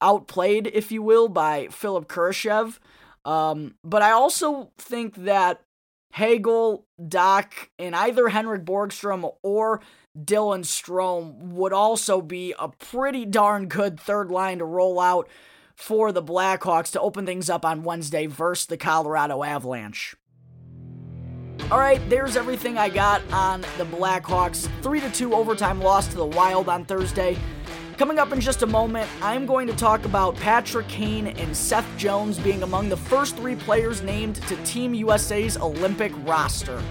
outplayed, 0.00 0.70
if 0.72 0.92
you 0.92 1.02
will, 1.02 1.28
by 1.28 1.68
Philip 1.68 2.08
Kurashev. 2.08 2.78
Um, 3.24 3.74
but 3.82 4.02
I 4.02 4.12
also 4.12 4.70
think 4.78 5.16
that 5.24 5.62
Hagel, 6.16 6.86
Dach, 6.98 7.52
and 7.78 7.94
either 7.94 8.28
Henrik 8.28 8.64
Borgstrom 8.64 9.34
or 9.42 9.82
Dylan 10.18 10.64
Strome 10.64 11.52
would 11.52 11.74
also 11.74 12.22
be 12.22 12.54
a 12.58 12.68
pretty 12.68 13.26
darn 13.26 13.68
good 13.68 14.00
third 14.00 14.30
line 14.30 14.58
to 14.58 14.64
roll 14.64 14.98
out 14.98 15.28
for 15.74 16.12
the 16.12 16.22
Blackhawks 16.22 16.90
to 16.92 17.00
open 17.02 17.26
things 17.26 17.50
up 17.50 17.66
on 17.66 17.84
Wednesday 17.84 18.24
versus 18.24 18.64
the 18.64 18.78
Colorado 18.78 19.42
Avalanche. 19.42 20.16
All 21.70 21.78
right, 21.78 22.00
there's 22.08 22.34
everything 22.34 22.78
I 22.78 22.88
got 22.88 23.20
on 23.30 23.60
the 23.76 23.84
Blackhawks. 23.84 24.70
3 24.80 25.00
to 25.00 25.10
2 25.10 25.34
overtime 25.34 25.82
loss 25.82 26.06
to 26.08 26.16
the 26.16 26.24
Wild 26.24 26.70
on 26.70 26.86
Thursday. 26.86 27.36
Coming 27.96 28.18
up 28.18 28.30
in 28.30 28.42
just 28.42 28.60
a 28.60 28.66
moment, 28.66 29.08
I'm 29.22 29.46
going 29.46 29.66
to 29.68 29.74
talk 29.74 30.04
about 30.04 30.36
Patrick 30.36 30.86
Kane 30.86 31.28
and 31.28 31.56
Seth 31.56 31.88
Jones 31.96 32.38
being 32.38 32.62
among 32.62 32.90
the 32.90 32.96
first 32.96 33.36
three 33.36 33.56
players 33.56 34.02
named 34.02 34.36
to 34.48 34.56
Team 34.64 34.92
USA's 34.92 35.56
Olympic 35.56 36.12
roster. 36.26 36.82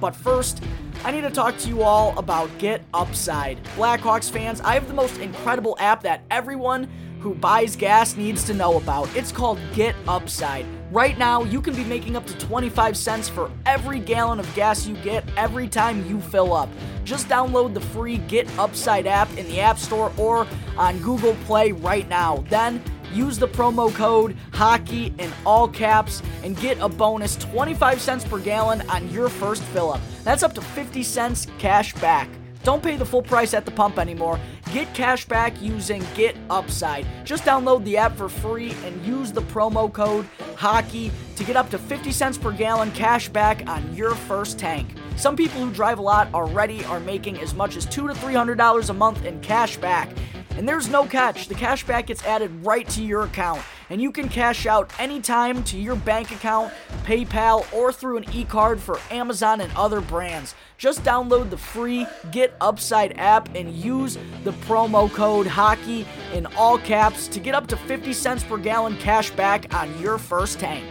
But 0.00 0.14
first, 0.14 0.62
I 1.02 1.10
need 1.10 1.22
to 1.22 1.30
talk 1.30 1.58
to 1.58 1.68
you 1.68 1.82
all 1.82 2.16
about 2.16 2.48
Get 2.58 2.84
Upside. 2.94 3.60
Blackhawks 3.74 4.30
fans, 4.30 4.60
I 4.60 4.74
have 4.74 4.86
the 4.86 4.94
most 4.94 5.18
incredible 5.18 5.76
app 5.80 6.04
that 6.04 6.22
everyone 6.30 6.88
who 7.18 7.34
buys 7.34 7.74
gas 7.74 8.16
needs 8.16 8.44
to 8.44 8.54
know 8.54 8.76
about. 8.76 9.08
It's 9.16 9.32
called 9.32 9.58
Get 9.74 9.96
Upside. 10.06 10.64
Right 10.92 11.18
now, 11.18 11.42
you 11.42 11.60
can 11.60 11.74
be 11.74 11.82
making 11.82 12.14
up 12.16 12.26
to 12.26 12.38
25 12.38 12.96
cents 12.96 13.28
for 13.28 13.50
every 13.66 13.98
gallon 13.98 14.38
of 14.38 14.54
gas 14.54 14.86
you 14.86 14.94
get 14.98 15.24
every 15.36 15.66
time 15.66 16.06
you 16.06 16.20
fill 16.20 16.52
up. 16.52 16.68
Just 17.02 17.28
download 17.28 17.74
the 17.74 17.80
free 17.80 18.18
Get 18.18 18.48
Upside 18.56 19.08
app 19.08 19.28
in 19.36 19.46
the 19.48 19.60
App 19.60 19.80
Store 19.80 20.12
or 20.16 20.46
on 20.76 20.98
Google 21.00 21.34
Play 21.44 21.72
right 21.72 22.08
now. 22.08 22.44
Then 22.50 22.80
use 23.12 23.36
the 23.36 23.48
promo 23.48 23.92
code 23.92 24.36
hockey 24.52 25.12
in 25.18 25.32
all 25.44 25.66
caps 25.66 26.22
and 26.44 26.56
get 26.56 26.78
a 26.78 26.88
bonus 26.88 27.34
25 27.34 28.00
cents 28.00 28.24
per 28.24 28.38
gallon 28.38 28.88
on 28.88 29.10
your 29.10 29.28
first 29.28 29.64
fill 29.64 29.92
up. 29.92 30.00
That's 30.22 30.44
up 30.44 30.54
to 30.54 30.60
50 30.60 31.02
cents 31.02 31.48
cash 31.58 31.94
back. 31.94 32.28
Don't 32.62 32.82
pay 32.82 32.96
the 32.96 33.04
full 33.04 33.22
price 33.22 33.54
at 33.54 33.64
the 33.64 33.70
pump 33.70 33.98
anymore. 33.98 34.40
Get 34.72 34.92
cash 34.94 35.24
back 35.24 35.62
using 35.62 36.04
Get 36.14 36.36
Upside. 36.50 37.06
Just 37.24 37.44
download 37.44 37.84
the 37.84 37.96
app 37.96 38.16
for 38.16 38.28
free 38.28 38.74
and 38.84 39.06
use 39.06 39.30
the 39.30 39.42
promo 39.42 39.90
code 39.90 40.26
HOCKEY 40.56 41.12
to 41.36 41.44
get 41.44 41.56
up 41.56 41.70
to 41.70 41.78
50 41.78 42.10
cents 42.10 42.36
per 42.36 42.50
gallon 42.50 42.90
cash 42.90 43.28
back 43.28 43.66
on 43.68 43.94
your 43.94 44.14
first 44.14 44.58
tank. 44.58 44.88
Some 45.16 45.36
people 45.36 45.60
who 45.60 45.72
drive 45.72 45.98
a 45.98 46.02
lot 46.02 46.28
already 46.34 46.84
are 46.86 47.00
making 47.00 47.38
as 47.40 47.54
much 47.54 47.76
as 47.76 47.86
2 47.86 48.08
to 48.08 48.14
$300 48.14 48.90
a 48.90 48.92
month 48.92 49.24
in 49.24 49.40
cash 49.40 49.76
back. 49.76 50.10
And 50.56 50.68
there's 50.68 50.88
no 50.88 51.06
catch. 51.06 51.48
The 51.48 51.54
cash 51.54 51.86
back 51.86 52.08
gets 52.08 52.24
added 52.24 52.50
right 52.64 52.88
to 52.88 53.02
your 53.02 53.22
account, 53.22 53.62
and 53.90 54.00
you 54.00 54.10
can 54.10 54.28
cash 54.28 54.66
out 54.66 54.90
anytime 54.98 55.62
to 55.64 55.78
your 55.78 55.96
bank 55.96 56.32
account, 56.32 56.72
PayPal, 57.04 57.70
or 57.72 57.92
through 57.92 58.18
an 58.18 58.24
e 58.32 58.44
card 58.44 58.80
for 58.80 58.98
Amazon 59.10 59.60
and 59.60 59.72
other 59.76 60.00
brands. 60.00 60.54
Just 60.78 61.02
download 61.02 61.50
the 61.50 61.56
free 61.56 62.06
Get 62.30 62.54
Upside 62.60 63.18
app 63.18 63.54
and 63.54 63.72
use 63.72 64.18
the 64.44 64.52
promo 64.52 65.10
code 65.12 65.46
HOCKEY 65.46 66.06
in 66.34 66.46
all 66.56 66.78
caps 66.78 67.28
to 67.28 67.40
get 67.40 67.54
up 67.54 67.66
to 67.68 67.76
50 67.76 68.12
cents 68.12 68.44
per 68.44 68.58
gallon 68.58 68.96
cash 68.98 69.30
back 69.30 69.72
on 69.74 70.00
your 70.00 70.18
first 70.18 70.58
tank. 70.58 70.84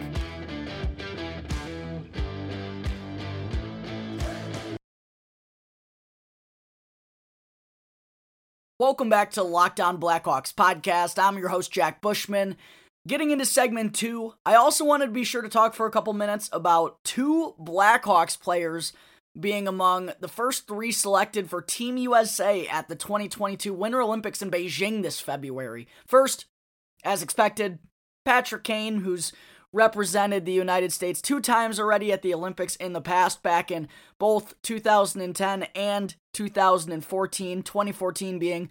Welcome 8.77 9.07
back 9.07 9.31
to 9.31 9.41
Locked 9.41 9.79
On 9.79 9.97
Blackhawks 9.97 10.53
podcast. 10.53 11.17
I'm 11.17 11.37
your 11.37 11.47
host, 11.47 11.71
Jack 11.71 12.01
Bushman. 12.01 12.57
Getting 13.07 13.29
into 13.29 13.45
segment 13.45 13.93
two, 13.93 14.33
I 14.47 14.55
also 14.55 14.83
wanted 14.83 15.07
to 15.07 15.11
be 15.11 15.23
sure 15.23 15.43
to 15.43 15.49
talk 15.49 15.75
for 15.75 15.85
a 15.85 15.91
couple 15.91 16.13
minutes 16.13 16.49
about 16.51 17.03
two 17.03 17.53
Blackhawks 17.59 18.39
players 18.39 18.93
being 19.39 19.67
among 19.67 20.11
the 20.21 20.27
first 20.27 20.67
three 20.67 20.91
selected 20.91 21.47
for 21.47 21.61
Team 21.61 21.97
USA 21.97 22.67
at 22.67 22.87
the 22.87 22.95
2022 22.95 23.71
Winter 23.73 24.01
Olympics 24.01 24.41
in 24.41 24.49
Beijing 24.49 25.03
this 25.03 25.19
February. 25.19 25.87
First, 26.07 26.45
as 27.03 27.21
expected, 27.21 27.77
Patrick 28.23 28.63
Kane, 28.63 29.01
who's 29.01 29.31
represented 29.71 30.45
the 30.45 30.53
United 30.53 30.91
States 30.91 31.21
two 31.21 31.41
times 31.41 31.79
already 31.79 32.11
at 32.11 32.23
the 32.23 32.33
Olympics 32.33 32.75
in 32.77 32.93
the 32.93 33.01
past, 33.01 33.43
back 33.43 33.69
in 33.69 33.87
both 34.17 34.55
2010 34.63 35.63
and 35.75 36.15
2014, 36.33 37.61
2014 37.61 38.39
being 38.39 38.69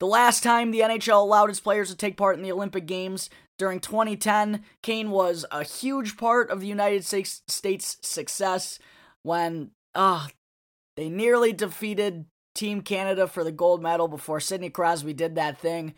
the 0.00 0.06
last 0.06 0.42
time 0.42 0.70
the 0.70 0.80
NHL 0.80 1.20
allowed 1.20 1.50
its 1.50 1.60
players 1.60 1.90
to 1.90 1.96
take 1.96 2.16
part 2.16 2.36
in 2.36 2.42
the 2.42 2.52
Olympic 2.52 2.86
Games. 2.86 3.30
During 3.58 3.80
2010, 3.80 4.62
Kane 4.82 5.10
was 5.10 5.44
a 5.50 5.64
huge 5.64 6.16
part 6.16 6.50
of 6.50 6.60
the 6.60 6.68
United 6.68 7.04
States' 7.04 7.96
success 8.02 8.78
when 9.24 9.72
uh, 9.96 10.28
they 10.96 11.08
nearly 11.08 11.52
defeated 11.52 12.26
Team 12.54 12.82
Canada 12.82 13.26
for 13.26 13.42
the 13.42 13.52
gold 13.52 13.82
medal 13.82 14.06
before 14.08 14.40
Sidney 14.40 14.70
Crosby 14.70 15.12
did 15.12 15.34
that 15.34 15.58
thing. 15.58 15.94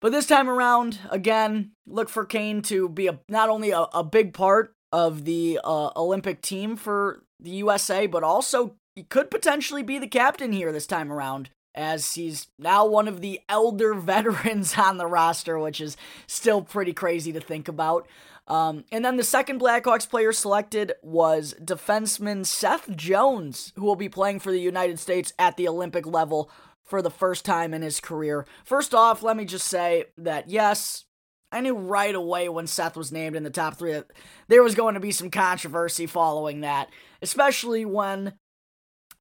But 0.00 0.12
this 0.12 0.26
time 0.26 0.50
around, 0.50 0.98
again, 1.10 1.72
look 1.86 2.08
for 2.08 2.24
Kane 2.24 2.60
to 2.62 2.88
be 2.88 3.06
a, 3.06 3.18
not 3.28 3.48
only 3.48 3.70
a, 3.70 3.86
a 3.94 4.04
big 4.04 4.34
part 4.34 4.74
of 4.92 5.24
the 5.24 5.60
uh, 5.64 5.90
Olympic 5.96 6.42
team 6.42 6.76
for 6.76 7.24
the 7.40 7.50
USA, 7.50 8.06
but 8.06 8.22
also 8.22 8.76
he 8.94 9.02
could 9.02 9.30
potentially 9.30 9.82
be 9.82 9.98
the 9.98 10.06
captain 10.06 10.52
here 10.52 10.72
this 10.72 10.86
time 10.86 11.10
around 11.10 11.50
as 11.74 12.14
he's 12.14 12.48
now 12.58 12.86
one 12.86 13.08
of 13.08 13.20
the 13.20 13.40
elder 13.48 13.94
veterans 13.94 14.78
on 14.78 14.98
the 14.98 15.06
roster, 15.06 15.58
which 15.58 15.80
is 15.80 15.96
still 16.26 16.62
pretty 16.62 16.92
crazy 16.92 17.32
to 17.32 17.40
think 17.40 17.68
about. 17.68 18.06
Um, 18.46 18.84
and 18.92 19.04
then 19.04 19.16
the 19.16 19.24
second 19.24 19.60
Blackhawks 19.60 20.08
player 20.08 20.32
selected 20.32 20.92
was 21.02 21.54
defenseman 21.62 22.44
Seth 22.44 22.94
Jones, 22.94 23.72
who 23.76 23.86
will 23.86 23.96
be 23.96 24.08
playing 24.08 24.40
for 24.40 24.50
the 24.50 24.60
United 24.60 24.98
States 24.98 25.32
at 25.38 25.56
the 25.56 25.66
Olympic 25.66 26.06
level 26.06 26.50
for 26.82 27.00
the 27.00 27.10
first 27.10 27.46
time 27.46 27.72
in 27.72 27.80
his 27.80 28.00
career. 28.00 28.46
First 28.64 28.94
off, 28.94 29.22
let 29.22 29.36
me 29.36 29.46
just 29.46 29.66
say 29.66 30.04
that 30.18 30.50
yes, 30.50 31.04
I 31.50 31.60
knew 31.60 31.74
right 31.74 32.14
away 32.14 32.48
when 32.48 32.66
Seth 32.66 32.96
was 32.96 33.12
named 33.12 33.36
in 33.36 33.44
the 33.44 33.50
top 33.50 33.76
three 33.76 33.92
that 33.92 34.10
there 34.48 34.62
was 34.62 34.74
going 34.74 34.94
to 34.94 35.00
be 35.00 35.12
some 35.12 35.30
controversy 35.30 36.06
following 36.06 36.60
that, 36.60 36.90
especially 37.22 37.86
when 37.86 38.34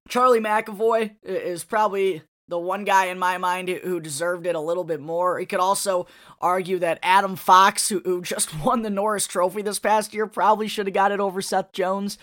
Charlie 0.10 0.42
McAvoy 0.42 1.16
is 1.24 1.64
probably 1.64 2.24
the 2.54 2.60
one 2.60 2.84
guy 2.84 3.06
in 3.06 3.18
my 3.18 3.40
mind 3.40 3.68
who 3.68 4.00
deserved 4.00 4.46
it 4.46 4.54
a 4.54 4.60
little 4.60 4.84
bit 4.84 5.02
more. 5.02 5.40
He 5.40 5.48
could 5.48 5.60
also 5.60 6.06
argue 6.40 6.78
that 6.78 7.00
Adam 7.02 7.36
Fox, 7.36 7.90
who, 7.90 8.00
who 8.06 8.22
just 8.22 8.56
won 8.64 8.84
the 8.84 8.92
Norris 8.92 9.26
Trophy 9.26 9.64
this 9.64 9.80
past 9.80 10.14
year, 10.14 10.28
probably 10.28 10.68
should 10.68 10.86
have 10.86 10.94
got 10.94 11.12
it 11.12 11.20
over 11.20 11.42
Seth 11.42 11.72
Jones. 11.72 12.20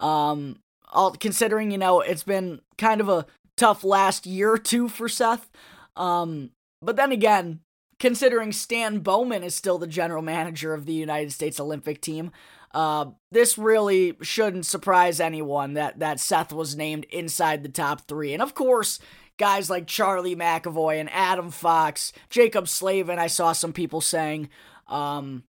Um, 0.00 0.58
all, 0.92 1.12
considering, 1.12 1.70
you 1.70 1.78
know, 1.78 2.00
it's 2.00 2.24
been 2.24 2.60
kind 2.76 3.00
of 3.00 3.08
a 3.08 3.24
tough 3.56 3.84
last 3.84 4.26
year 4.26 4.50
or 4.50 4.58
two 4.58 4.88
for 4.88 5.08
Seth. 5.08 5.48
Um, 5.94 6.50
but 6.82 6.96
then 6.96 7.12
again, 7.12 7.60
considering 8.00 8.50
Stan 8.50 8.98
Bowman 8.98 9.44
is 9.44 9.54
still 9.54 9.78
the 9.78 9.86
general 9.86 10.22
manager 10.22 10.74
of 10.74 10.86
the 10.86 10.92
United 10.92 11.30
States 11.30 11.60
Olympic 11.60 12.00
team, 12.00 12.32
uh, 12.74 13.06
this 13.30 13.56
really 13.56 14.16
shouldn't 14.22 14.66
surprise 14.66 15.20
anyone 15.20 15.74
that, 15.74 16.00
that 16.00 16.18
Seth 16.18 16.52
was 16.52 16.76
named 16.76 17.04
inside 17.10 17.62
the 17.62 17.68
top 17.68 18.08
three. 18.08 18.32
And 18.32 18.42
of 18.42 18.56
course, 18.56 18.98
guys 19.38 19.70
like 19.70 19.86
Charlie 19.86 20.36
McAvoy 20.36 21.00
and 21.00 21.10
Adam 21.10 21.50
Fox, 21.50 22.12
Jaccob 22.28 22.68
Slavin, 22.68 23.18
I 23.18 23.28
saw 23.28 23.52
some 23.52 23.72
people 23.72 24.00
saying, 24.00 24.50
um, 24.88 25.44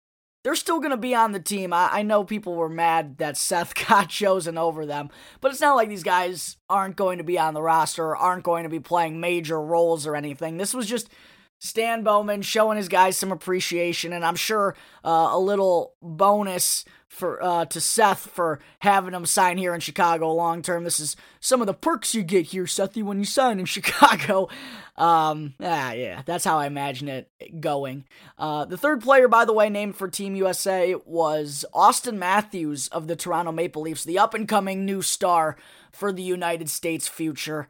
they're 0.43 0.55
still 0.55 0.79
going 0.79 0.91
to 0.91 0.97
be 0.97 1.15
on 1.15 1.31
the 1.31 1.39
team. 1.39 1.73
I, 1.73 1.89
I, 1.91 2.01
know 2.03 2.23
people 2.23 2.55
were 2.55 2.69
mad 2.69 3.17
that 3.17 3.37
Seth 3.37 3.73
got 3.87 4.09
chosen 4.09 4.57
over 4.57 4.85
them, 4.85 5.09
but 5.41 5.51
it's 5.51 5.61
not 5.61 5.75
like 5.75 5.89
these 5.89 6.03
guys 6.03 6.57
aren't 6.69 6.95
going 6.95 7.17
to 7.17 7.23
be 7.23 7.37
on 7.37 7.53
the 7.53 7.61
roster 7.61 8.05
or 8.05 8.17
aren't 8.17 8.43
going 8.43 8.63
to 8.63 8.69
be 8.69 8.79
playing 8.79 9.19
major 9.19 9.59
roles 9.61 10.07
or 10.07 10.15
anything. 10.15 10.57
This 10.57 10.73
was 10.73 10.87
just 10.87 11.09
Stan 11.59 12.03
Bowman 12.03 12.41
showing 12.43 12.77
his 12.77 12.87
guys 12.87 13.17
some 13.17 13.31
appreciation, 13.31 14.13
and 14.13 14.23
I'm 14.23 14.35
sure 14.35 14.75
uh, 15.03 15.29
a 15.31 15.39
little 15.39 15.93
bonus 16.01 16.85
for 17.07 17.41
uh, 17.41 17.65
to 17.65 17.81
Seth 17.81 18.29
for 18.29 18.59
having 18.79 19.13
him 19.13 19.25
sign 19.25 19.57
here 19.57 19.73
in 19.73 19.79
Chicago 19.79 20.31
long 20.33 20.61
term. 20.61 20.83
This 20.83 20.99
is 20.99 21.15
some 21.39 21.61
of 21.61 21.67
the 21.67 21.73
perks 21.73 22.13
you 22.13 22.21
get 22.21 22.47
here, 22.47 22.65
Sethy, 22.65 23.01
when 23.01 23.17
you 23.17 23.25
sign 23.25 23.59
in 23.59 23.65
Chicago. 23.77 24.49
Um, 24.95 25.55
ah, 25.59 25.93
yeah, 25.93 26.21
that's 26.25 26.45
how 26.45 26.59
I 26.59 26.67
imagine 26.67 27.07
it 27.07 27.29
going. 27.59 28.05
Uh, 28.37 28.65
the 28.65 28.77
third 28.77 29.01
player, 29.01 29.27
by 29.27 29.45
the 29.45 29.53
way, 29.53 29.69
named 29.69 29.95
for 29.95 30.07
Team 30.07 30.35
USA 30.35 30.95
was 31.05 31.65
Auston 31.73 32.17
Matthews 32.17 32.87
of 32.89 33.07
the 33.07 33.15
Toronto 33.15 33.51
Maple 33.51 33.81
Leafs, 33.81 34.03
the 34.03 34.19
up 34.19 34.33
and 34.33 34.47
coming 34.47 34.85
new 34.85 35.01
star 35.01 35.55
for 35.91 36.11
the 36.11 36.23
United 36.23 36.69
States 36.69 37.07
future. 37.07 37.67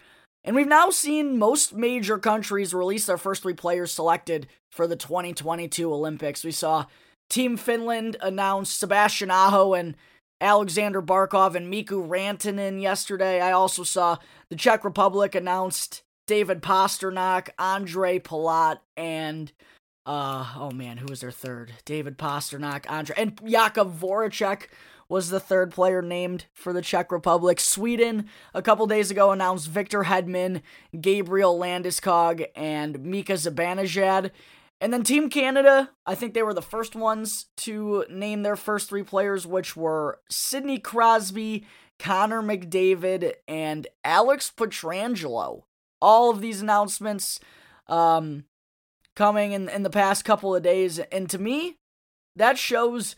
And 0.47 0.55
we've 0.55 0.65
now 0.65 0.89
seen 0.89 1.38
most 1.38 1.75
major 1.75 2.17
countries 2.17 2.73
release 2.73 3.05
their 3.05 3.17
first 3.17 3.43
three 3.43 3.53
players 3.53 3.91
selected 3.91 4.47
for 4.71 4.88
the 4.88 4.95
2022 4.95 5.93
Olympics. 5.93 6.45
We 6.45 6.51
saw 6.51 6.86
Team 7.29 7.57
Finland 7.57 8.15
announce 8.21 8.71
Sebastian 8.71 9.29
Aho 9.29 9.73
and 9.73 9.95
Aleksander 10.39 11.01
Barkov 11.01 11.55
and 11.55 11.69
Mikko 11.69 12.01
Rantanen 12.01 12.81
yesterday. 12.81 13.41
I 13.41 13.51
also 13.51 13.83
saw 13.83 14.19
the 14.49 14.55
Czech 14.55 14.86
Republic 14.86 15.36
announced 15.36 16.03
David 16.27 16.62
Pastrnak, 16.62 17.49
Ondrej 17.60 18.23
Palat, 18.23 18.79
and 18.95 19.51
uh 20.05 20.53
oh 20.55 20.71
man, 20.71 20.95
who 20.95 21.07
was 21.10 21.19
their 21.19 21.29
third? 21.29 21.73
David 21.83 22.17
Pastrnak, 22.17 22.86
Andre 22.89 23.15
and 23.17 23.36
Jakub 23.36 23.97
Voracek 23.97 24.67
was 25.10 25.30
the 25.30 25.39
third 25.39 25.72
player 25.72 26.02
named 26.02 26.46
for 26.54 26.74
the 26.74 26.82
Czech 26.82 27.12
Republic. 27.12 27.60
Sweden, 27.60 28.28
a 28.54 28.62
couple 28.62 28.86
days 28.88 29.10
ago, 29.10 29.32
announced 29.32 29.70
Victor 29.70 30.04
Hedman, 30.04 30.62
Gabriel 31.00 31.58
Landeskog, 31.58 32.46
and 32.56 33.04
Mika 33.04 33.34
Zibanejad. 33.34 34.32
And 34.80 34.93
then 34.93 35.04
Team 35.04 35.30
Canada, 35.30 35.91
I 36.06 36.13
think 36.13 36.34
they 36.34 36.43
were 36.43 36.54
the 36.54 36.62
first 36.62 36.96
ones 36.96 37.48
to 37.58 38.06
name 38.10 38.43
their 38.43 38.56
first 38.56 38.89
three 38.89 39.04
players, 39.04 39.48
which 39.48 39.76
were 39.76 40.20
Sidney 40.30 40.78
Crosby, 40.78 41.65
Connor 41.98 42.43
McDavid, 42.43 43.34
and 43.48 43.88
Alex 44.04 44.52
Pietrangelo. 44.56 45.63
All 46.00 46.30
of 46.30 46.41
these 46.41 46.62
announcements 46.62 47.39
um, 47.88 48.43
coming 49.15 49.54
in, 49.54 49.67
in 49.67 49.82
the 49.82 49.89
past 49.89 50.24
couple 50.24 50.56
of 50.56 50.62
days. 50.62 51.00
And 51.00 51.28
to 51.32 51.39
me, 51.39 51.78
that 52.36 52.60
shows 52.60 53.15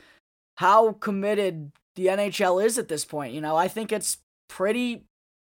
how 0.60 0.92
committed 0.92 1.72
the 1.96 2.08
NHL 2.08 2.62
is 2.62 2.78
at 2.78 2.90
this 2.90 3.06
point. 3.06 3.34
You 3.34 3.40
know, 3.40 3.56
I 3.56 3.70
think 3.70 3.94
it's 3.94 4.18
pretty 4.50 5.06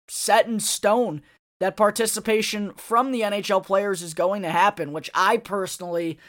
set 0.08 0.46
in 0.46 0.60
stone 0.60 1.24
that 1.60 1.76
participation 1.76 2.74
from 2.76 3.12
the 3.12 3.22
NHL 3.22 3.66
players 3.66 4.04
is 4.04 4.14
going 4.14 4.44
to 4.44 4.52
happen, 4.52 4.94
which 4.94 5.10
I 5.16 5.38
personally 5.38 6.20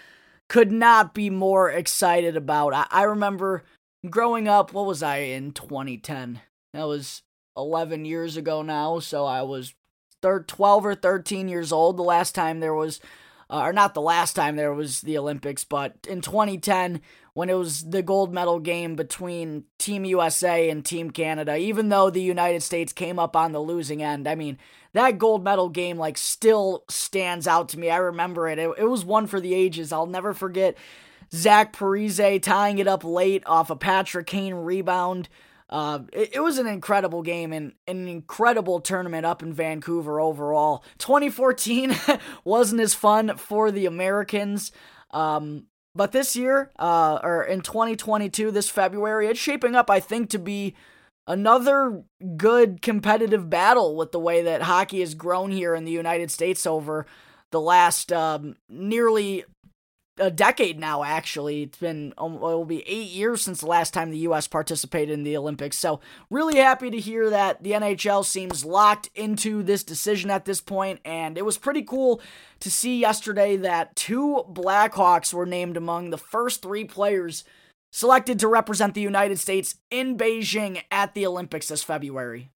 could 0.48 0.72
not 0.72 1.12
be 1.12 1.28
more 1.28 1.70
excited 1.70 2.34
about. 2.34 2.72
I, 2.72 2.86
I 2.90 3.02
remember 3.02 3.62
growing 4.08 4.48
up, 4.48 4.72
what 4.72 4.86
was 4.86 5.02
I 5.02 5.18
in 5.18 5.52
2010? 5.52 6.40
That 6.72 6.84
was 6.84 7.20
11 7.58 8.06
years 8.06 8.38
ago 8.38 8.62
now, 8.62 9.00
so 9.00 9.26
I 9.26 9.42
was 9.42 9.74
thir- 10.22 10.44
12 10.44 10.86
or 10.86 10.94
13 10.94 11.46
years 11.46 11.72
old 11.72 11.98
the 11.98 12.02
last 12.02 12.34
time 12.34 12.60
there 12.60 12.74
was 12.74 13.00
uh, 13.52 13.60
or 13.60 13.72
not 13.74 13.92
the 13.92 14.00
last 14.00 14.32
time 14.32 14.56
there 14.56 14.72
was 14.72 15.02
the 15.02 15.18
Olympics, 15.18 15.62
but 15.62 15.94
in 16.08 16.22
2010 16.22 17.02
when 17.34 17.48
it 17.48 17.54
was 17.54 17.84
the 17.84 18.02
gold 18.02 18.32
medal 18.32 18.60
game 18.60 18.94
between 18.94 19.64
Team 19.78 20.04
USA 20.04 20.68
and 20.68 20.84
Team 20.84 21.10
Canada, 21.10 21.56
even 21.56 21.88
though 21.88 22.10
the 22.10 22.22
United 22.22 22.62
States 22.62 22.92
came 22.92 23.18
up 23.18 23.34
on 23.34 23.52
the 23.52 23.60
losing 23.60 24.02
end. 24.02 24.28
I 24.28 24.34
mean, 24.34 24.58
that 24.92 25.18
gold 25.18 25.42
medal 25.42 25.70
game 25.70 25.96
like 25.96 26.18
still 26.18 26.84
stands 26.90 27.46
out 27.46 27.70
to 27.70 27.78
me. 27.78 27.90
I 27.90 27.96
remember 27.96 28.48
it. 28.48 28.58
It, 28.58 28.70
it 28.78 28.84
was 28.84 29.04
one 29.04 29.26
for 29.26 29.40
the 29.40 29.54
ages. 29.54 29.92
I'll 29.92 30.06
never 30.06 30.34
forget 30.34 30.76
Zach 31.32 31.74
Parise 31.74 32.42
tying 32.42 32.78
it 32.78 32.86
up 32.86 33.04
late 33.04 33.42
off 33.46 33.70
a 33.70 33.76
Patrick 33.76 34.26
Kane 34.26 34.54
rebound. 34.54 35.28
Uh, 35.70 36.00
it, 36.12 36.34
it, 36.34 36.40
was 36.40 36.58
an 36.58 36.66
incredible 36.66 37.22
game 37.22 37.50
and 37.50 37.72
an 37.88 38.06
incredible 38.06 38.78
tournament 38.78 39.24
up 39.24 39.42
in 39.42 39.54
Vancouver 39.54 40.20
overall. 40.20 40.84
2014 40.98 41.96
wasn't 42.44 42.82
as 42.82 42.92
fun 42.92 43.38
for 43.38 43.70
the 43.70 43.86
Americans. 43.86 44.70
Um, 45.12 45.64
but 45.94 46.12
this 46.12 46.36
year, 46.36 46.70
uh, 46.78 47.18
or 47.22 47.42
in 47.42 47.60
2022, 47.60 48.50
this 48.50 48.70
February, 48.70 49.26
it's 49.26 49.38
shaping 49.38 49.74
up, 49.74 49.90
I 49.90 50.00
think, 50.00 50.30
to 50.30 50.38
be 50.38 50.74
another 51.26 52.02
good 52.36 52.82
competitive 52.82 53.48
battle 53.50 53.96
with 53.96 54.12
the 54.12 54.18
way 54.18 54.42
that 54.42 54.62
hockey 54.62 55.00
has 55.00 55.14
grown 55.14 55.50
here 55.50 55.74
in 55.74 55.84
the 55.84 55.92
United 55.92 56.30
States 56.30 56.66
over 56.66 57.06
the 57.50 57.60
last 57.60 58.12
um, 58.12 58.56
nearly 58.68 59.44
a 60.18 60.30
decade 60.30 60.78
now, 60.78 61.04
actually. 61.04 61.62
It's 61.62 61.78
been, 61.78 62.12
um, 62.18 62.34
it 62.34 62.40
will 62.40 62.64
be 62.64 62.86
eight 62.88 63.10
years 63.10 63.42
since 63.42 63.60
the 63.60 63.66
last 63.66 63.94
time 63.94 64.10
the 64.10 64.18
U.S. 64.18 64.46
participated 64.46 65.10
in 65.10 65.24
the 65.24 65.36
Olympics. 65.36 65.78
So, 65.78 66.00
really 66.30 66.58
happy 66.58 66.90
to 66.90 66.98
hear 66.98 67.30
that 67.30 67.62
the 67.62 67.72
NHL 67.72 68.24
seems 68.24 68.64
locked 68.64 69.10
into 69.14 69.62
this 69.62 69.82
decision 69.82 70.30
at 70.30 70.44
this 70.44 70.60
point. 70.60 71.00
And 71.04 71.38
it 71.38 71.44
was 71.44 71.58
pretty 71.58 71.82
cool 71.82 72.20
to 72.60 72.70
see 72.70 72.98
yesterday 72.98 73.56
that 73.56 73.96
two 73.96 74.44
Blackhawks 74.52 75.32
were 75.32 75.46
named 75.46 75.76
among 75.76 76.10
the 76.10 76.18
first 76.18 76.62
three 76.62 76.84
players 76.84 77.44
selected 77.90 78.38
to 78.40 78.48
represent 78.48 78.94
the 78.94 79.00
United 79.00 79.38
States 79.38 79.76
in 79.90 80.16
Beijing 80.16 80.82
at 80.90 81.14
the 81.14 81.26
Olympics 81.26 81.68
this 81.68 81.82
February. 81.82 82.50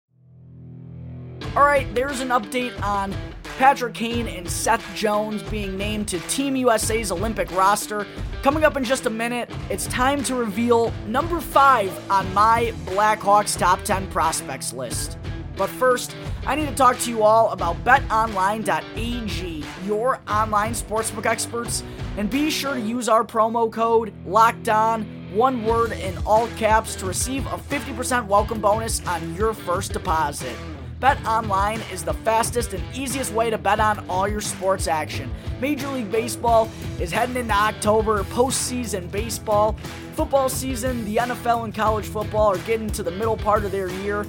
All 1.56 1.63
right, 1.63 1.93
there's 1.93 2.19
an 2.19 2.29
update 2.29 2.79
on 2.82 3.13
Patrick 3.58 3.93
Kane 3.93 4.27
and 4.27 4.49
Seth 4.49 4.84
Jones 4.95 5.43
being 5.43 5.77
named 5.77 6.08
to 6.08 6.19
Team 6.21 6.56
USA's 6.56 7.12
Olympic 7.12 7.51
roster. 7.51 8.08
Coming 8.41 8.63
up 8.63 8.75
in 8.75 8.84
just 8.84 9.06
a 9.06 9.10
minute, 9.12 9.51
it's 9.69 9.86
time 9.88 10.23
to 10.23 10.34
reveal 10.34 10.91
number 11.06 11.39
five 11.39 11.91
on 12.10 12.34
my 12.34 12.73
Blackhawks 12.86 13.58
top 13.58 13.84
10 13.84 14.10
prospects 14.10 14.73
list. 14.73 15.19
But 15.56 15.69
first, 15.69 16.15
I 16.47 16.56
need 16.56 16.67
to 16.67 16.73
talk 16.73 16.97
to 16.99 17.12
you 17.12 17.21
all 17.21 17.51
about 17.51 17.82
betonline.ag, 17.84 19.63
your 19.86 20.19
online 20.27 20.71
sportsbook 20.73 21.27
experts, 21.27 21.84
and 22.17 22.29
be 22.29 22.49
sure 22.49 22.73
to 22.73 22.82
use 22.82 23.08
our 23.08 23.23
promo 23.23 23.71
code 23.71 24.12
LOCKED 24.25 24.69
ON, 24.69 25.03
one 25.36 25.63
word 25.63 25.91
in 25.91 26.17
all 26.25 26.47
caps, 26.58 26.95
to 26.95 27.06
receive 27.06 27.45
a 27.45 27.58
50% 27.58 28.25
welcome 28.25 28.60
bonus 28.60 29.06
on 29.06 29.36
your 29.36 29.53
first 29.53 29.93
deposit. 29.93 30.56
Bet 31.03 31.19
Online 31.27 31.81
is 31.91 32.01
the 32.01 32.13
fastest 32.13 32.71
and 32.71 32.81
easiest 32.95 33.33
way 33.33 33.49
to 33.49 33.57
bet 33.57 33.81
on 33.81 34.05
all 34.07 34.25
your 34.25 34.39
sports 34.39 34.87
action. 34.87 35.29
Major 35.59 35.89
League 35.89 36.09
Baseball 36.09 36.71
is 36.97 37.11
heading 37.11 37.35
into 37.35 37.53
October, 37.53 38.23
postseason 38.23 39.11
baseball. 39.11 39.75
Football 40.13 40.47
season, 40.47 41.03
the 41.03 41.17
NFL 41.17 41.65
and 41.65 41.75
college 41.75 42.05
football 42.05 42.53
are 42.53 42.57
getting 42.59 42.89
to 42.91 43.03
the 43.03 43.11
middle 43.11 43.35
part 43.35 43.65
of 43.65 43.73
their 43.73 43.89
year, 43.89 44.25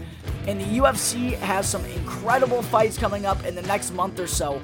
and 0.49 0.61
the 0.61 0.65
UFC 0.65 1.35
has 1.35 1.69
some 1.69 1.85
incredible 1.85 2.61
fights 2.61 2.99
coming 2.99 3.25
up 3.25 3.45
in 3.45 3.55
the 3.55 3.63
next 3.63 3.93
month 3.93 4.19
or 4.19 4.27
so. 4.27 4.61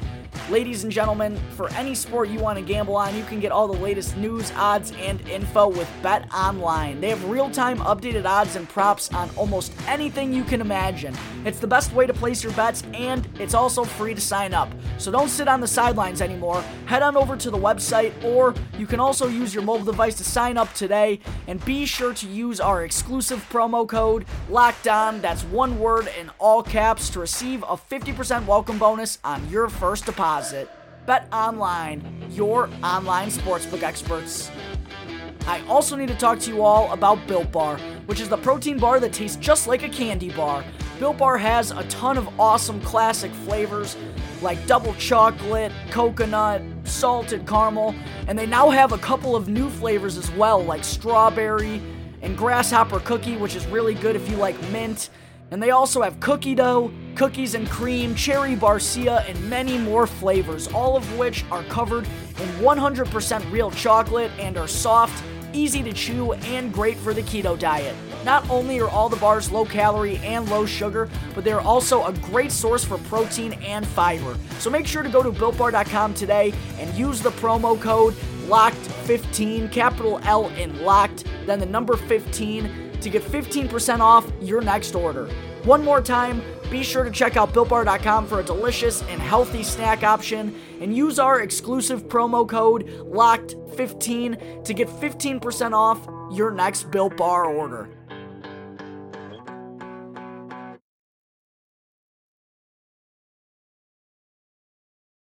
Ladies 0.48 0.82
and 0.82 0.92
gentlemen, 0.92 1.38
for 1.56 1.70
any 1.74 1.94
sport 1.94 2.28
you 2.28 2.40
want 2.40 2.58
to 2.58 2.64
gamble 2.64 2.96
on, 2.96 3.16
you 3.16 3.22
can 3.24 3.38
get 3.38 3.52
all 3.52 3.68
the 3.68 3.78
latest 3.78 4.16
news, 4.16 4.50
odds, 4.56 4.92
and 4.98 5.20
info 5.28 5.68
with 5.68 5.88
Bet 6.02 6.32
Online. 6.34 7.00
They 7.00 7.10
have 7.10 7.24
real 7.26 7.50
time 7.50 7.78
updated 7.78 8.24
odds 8.24 8.56
and 8.56 8.68
props 8.68 9.12
on 9.14 9.30
almost 9.36 9.72
anything 9.86 10.32
you 10.32 10.42
can 10.42 10.60
imagine. 10.60 11.14
It's 11.44 11.60
the 11.60 11.68
best 11.68 11.92
way 11.92 12.06
to 12.06 12.12
place 12.12 12.42
your 12.42 12.52
bets, 12.54 12.82
and 12.94 13.28
it's 13.38 13.54
also 13.54 13.84
free 13.84 14.14
to 14.14 14.20
sign 14.20 14.52
up. 14.54 14.68
So 14.98 15.12
don't 15.12 15.28
sit 15.28 15.46
on 15.46 15.60
the 15.60 15.68
sidelines 15.68 16.20
anymore. 16.20 16.62
Head 16.86 17.02
on 17.02 17.16
over 17.16 17.36
to 17.36 17.50
the 17.50 17.58
website, 17.58 18.12
or 18.24 18.54
you 18.76 18.86
can 18.86 18.98
also 18.98 19.28
use 19.28 19.54
your 19.54 19.62
mobile 19.62 19.84
device 19.84 20.16
to 20.16 20.24
sign 20.24 20.56
up 20.56 20.72
today. 20.74 21.20
And 21.46 21.64
be 21.64 21.86
sure 21.86 22.12
to 22.14 22.26
use 22.26 22.58
our 22.60 22.84
exclusive 22.84 23.46
promo 23.50 23.88
code 23.88 24.26
LOCKED 24.48 24.88
ON, 24.88 25.20
That's 25.20 25.44
one 25.44 25.78
word 25.78 26.08
in 26.18 26.30
all 26.40 26.62
caps 26.62 27.08
to 27.10 27.20
receive 27.20 27.62
a 27.62 27.76
50% 27.76 28.46
welcome 28.46 28.78
bonus 28.78 29.18
on 29.22 29.48
your 29.48 29.68
first 29.68 30.06
deposit 30.06 30.29
deposit. 30.30 30.70
Bet 31.06 31.26
online, 31.32 32.24
your 32.30 32.70
online 32.84 33.30
sportsbook 33.30 33.82
experts. 33.82 34.48
I 35.48 35.60
also 35.66 35.96
need 35.96 36.06
to 36.08 36.14
talk 36.14 36.38
to 36.40 36.52
you 36.52 36.62
all 36.62 36.92
about 36.92 37.26
Built 37.26 37.50
Bar, 37.50 37.78
which 38.06 38.20
is 38.20 38.28
the 38.28 38.36
protein 38.36 38.78
bar 38.78 39.00
that 39.00 39.12
tastes 39.12 39.36
just 39.38 39.66
like 39.66 39.82
a 39.82 39.88
candy 39.88 40.30
bar. 40.30 40.62
Built 41.00 41.18
Bar 41.18 41.36
has 41.38 41.72
a 41.72 41.82
ton 41.88 42.16
of 42.16 42.28
awesome 42.38 42.80
classic 42.82 43.32
flavors 43.44 43.96
like 44.40 44.64
double 44.68 44.94
chocolate, 44.94 45.72
coconut, 45.90 46.62
salted 46.84 47.44
caramel, 47.44 47.92
and 48.28 48.38
they 48.38 48.46
now 48.46 48.70
have 48.70 48.92
a 48.92 48.98
couple 48.98 49.34
of 49.34 49.48
new 49.48 49.68
flavors 49.68 50.16
as 50.16 50.30
well, 50.32 50.62
like 50.62 50.84
strawberry 50.84 51.82
and 52.22 52.38
grasshopper 52.38 53.00
cookie, 53.00 53.36
which 53.36 53.56
is 53.56 53.66
really 53.66 53.94
good 53.94 54.14
if 54.14 54.28
you 54.30 54.36
like 54.36 54.56
mint. 54.70 55.10
And 55.50 55.60
they 55.60 55.70
also 55.70 56.02
have 56.02 56.20
cookie 56.20 56.54
dough, 56.54 56.92
cookies 57.20 57.54
and 57.54 57.68
cream, 57.68 58.14
cherry 58.14 58.56
barcia, 58.56 59.28
and 59.28 59.38
many 59.50 59.76
more 59.76 60.06
flavors, 60.06 60.68
all 60.68 60.96
of 60.96 61.18
which 61.18 61.44
are 61.50 61.62
covered 61.64 62.06
in 62.06 62.48
100% 62.64 63.52
real 63.52 63.70
chocolate 63.72 64.30
and 64.38 64.56
are 64.56 64.66
soft, 64.66 65.22
easy 65.52 65.82
to 65.82 65.92
chew, 65.92 66.32
and 66.32 66.72
great 66.72 66.96
for 66.96 67.12
the 67.12 67.20
keto 67.20 67.58
diet. 67.58 67.94
Not 68.24 68.48
only 68.48 68.80
are 68.80 68.88
all 68.88 69.10
the 69.10 69.16
bars 69.16 69.52
low 69.52 69.66
calorie 69.66 70.16
and 70.24 70.48
low 70.48 70.64
sugar, 70.64 71.10
but 71.34 71.44
they're 71.44 71.60
also 71.60 72.06
a 72.06 72.12
great 72.20 72.50
source 72.50 72.86
for 72.86 72.96
protein 72.96 73.52
and 73.64 73.86
fiber. 73.86 74.34
So 74.58 74.70
make 74.70 74.86
sure 74.86 75.02
to 75.02 75.10
go 75.10 75.22
to 75.22 75.30
builtbar.com 75.30 76.14
today 76.14 76.54
and 76.78 76.94
use 76.94 77.20
the 77.20 77.32
promo 77.32 77.78
code 77.78 78.14
LOCKED15, 78.46 79.70
capital 79.70 80.20
L 80.22 80.48
in 80.56 80.82
LOCKED, 80.82 81.26
then 81.44 81.58
the 81.58 81.66
number 81.66 81.98
15 81.98 82.92
to 83.02 83.10
get 83.10 83.22
15% 83.22 84.00
off 84.00 84.26
your 84.40 84.62
next 84.62 84.94
order. 84.94 85.26
One 85.64 85.84
more 85.84 86.00
time, 86.00 86.40
be 86.70 86.82
sure 86.82 87.04
to 87.04 87.10
check 87.10 87.36
out 87.36 87.52
BuiltBar.com 87.52 88.26
for 88.26 88.40
a 88.40 88.44
delicious 88.44 89.02
and 89.02 89.20
healthy 89.20 89.62
snack 89.62 90.04
option 90.04 90.54
and 90.80 90.96
use 90.96 91.18
our 91.18 91.40
exclusive 91.40 92.08
promo 92.08 92.48
code 92.48 92.86
LOCKED15 92.86 94.64
to 94.64 94.74
get 94.74 94.88
15% 94.88 95.72
off 95.72 96.06
your 96.32 96.50
next 96.50 96.90
Built 96.90 97.16
Bar 97.16 97.46
order. 97.46 97.88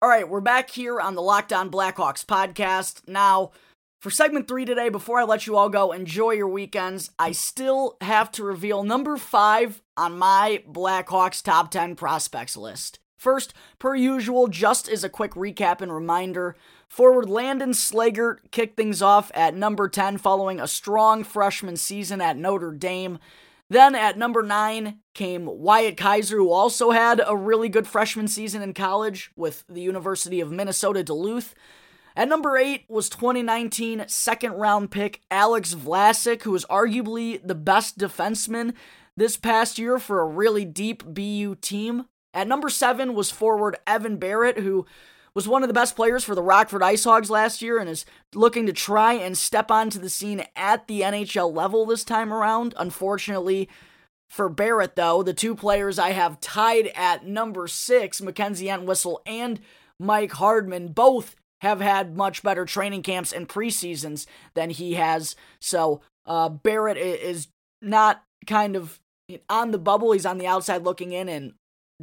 All 0.01 0.09
right, 0.09 0.29
we're 0.29 0.39
back 0.39 0.69
here 0.69 1.01
on 1.01 1.15
the 1.15 1.21
Locked 1.21 1.51
On 1.51 1.71
Blackhawks 1.71 2.23
podcast. 2.23 3.07
Now, 3.07 3.51
for 3.99 4.09
segment 4.09 4.47
three 4.47 4.65
today, 4.65 4.89
before 4.89 5.19
I 5.19 5.23
let 5.23 5.47
you 5.47 5.57
all 5.57 5.69
go, 5.69 5.91
enjoy 5.91 6.31
your 6.31 6.47
weekends. 6.47 7.09
I 7.17 7.31
still 7.31 7.97
have 8.01 8.31
to 8.33 8.43
reveal 8.43 8.83
number 8.83 9.17
five 9.17 9.81
on 9.97 10.17
my 10.17 10.63
Blackhawks 10.69 11.41
top 11.41 11.71
10 11.71 11.95
prospects 11.95 12.55
list. 12.55 12.99
First, 13.17 13.53
per 13.79 13.95
usual, 13.95 14.47
just 14.47 14.87
as 14.87 15.03
a 15.03 15.09
quick 15.09 15.31
recap 15.31 15.81
and 15.81 15.91
reminder, 15.91 16.55
forward 16.87 17.27
Landon 17.27 17.71
Slaggert 17.71 18.37
kicked 18.51 18.77
things 18.77 19.01
off 19.01 19.31
at 19.33 19.55
number 19.55 19.89
10 19.89 20.17
following 20.17 20.59
a 20.59 20.67
strong 20.67 21.23
freshman 21.23 21.77
season 21.77 22.21
at 22.21 22.37
Notre 22.37 22.71
Dame. 22.71 23.17
Then 23.69 23.95
at 23.95 24.17
number 24.17 24.43
9 24.43 24.99
came 25.15 25.45
Wyatt 25.45 25.97
Kaiser, 25.97 26.37
who 26.37 26.51
also 26.51 26.91
had 26.91 27.19
a 27.25 27.35
really 27.35 27.69
good 27.69 27.87
freshman 27.87 28.27
season 28.27 28.61
in 28.61 28.73
college 28.73 29.31
with 29.35 29.63
the 29.67 29.81
University 29.81 30.39
of 30.39 30.51
Minnesota 30.51 31.03
Duluth. 31.03 31.55
At 32.17 32.29
number 32.29 32.57
eight 32.57 32.85
was 32.87 33.09
2019 33.09 34.05
second 34.07 34.53
round 34.53 34.89
pick 34.89 35.21
Alex 35.29 35.75
Vlasic, 35.75 36.43
who 36.43 36.51
was 36.51 36.65
arguably 36.65 37.45
the 37.45 37.55
best 37.55 37.97
defenseman 37.97 38.73
this 39.17 39.35
past 39.35 39.77
year 39.77 39.99
for 39.99 40.21
a 40.21 40.25
really 40.25 40.63
deep 40.63 41.03
BU 41.05 41.55
team. 41.55 42.05
At 42.33 42.47
number 42.47 42.69
seven 42.69 43.15
was 43.15 43.31
forward 43.31 43.77
Evan 43.85 44.17
Barratt, 44.17 44.59
who 44.59 44.85
was 45.33 45.47
one 45.47 45.61
of 45.61 45.67
the 45.67 45.73
best 45.73 45.97
players 45.97 46.23
for 46.23 46.35
the 46.35 46.41
Rockford 46.41 46.81
Ice 46.81 47.03
Hogs 47.03 47.29
last 47.29 47.61
year 47.61 47.79
and 47.79 47.89
is 47.89 48.05
looking 48.33 48.65
to 48.65 48.73
try 48.73 49.13
and 49.13 49.37
step 49.37 49.69
onto 49.69 49.99
the 49.99 50.09
scene 50.09 50.45
at 50.55 50.87
the 50.87 51.01
NHL 51.01 51.53
level 51.53 51.85
this 51.85 52.05
time 52.05 52.33
around. 52.33 52.73
Unfortunately, 52.77 53.67
for 54.29 54.49
Barratt, 54.49 54.95
though, 54.95 55.21
the 55.21 55.33
two 55.33 55.53
players 55.53 55.99
I 55.99 56.11
have 56.11 56.39
tied 56.39 56.87
at 56.95 57.25
number 57.25 57.67
six, 57.67 58.21
Mackenzie 58.21 58.69
Entwistle 58.69 59.21
and 59.25 59.59
Mike 59.99 60.31
Hardman, 60.31 60.89
both 60.89 61.35
have 61.61 61.81
had 61.81 62.15
much 62.15 62.43
better 62.43 62.65
training 62.65 63.03
camps 63.03 63.31
and 63.31 63.49
preseasons 63.49 64.25
than 64.53 64.69
he 64.69 64.93
has. 64.93 65.35
So 65.59 66.01
uh, 66.25 66.49
Barratt 66.49 66.97
is 66.97 67.47
not 67.81 68.23
kind 68.45 68.75
of 68.75 68.99
on 69.49 69.71
the 69.71 69.77
bubble. 69.77 70.11
He's 70.11 70.25
on 70.25 70.37
the 70.37 70.47
outside 70.47 70.83
looking 70.83 71.11
in 71.11 71.29
and 71.29 71.53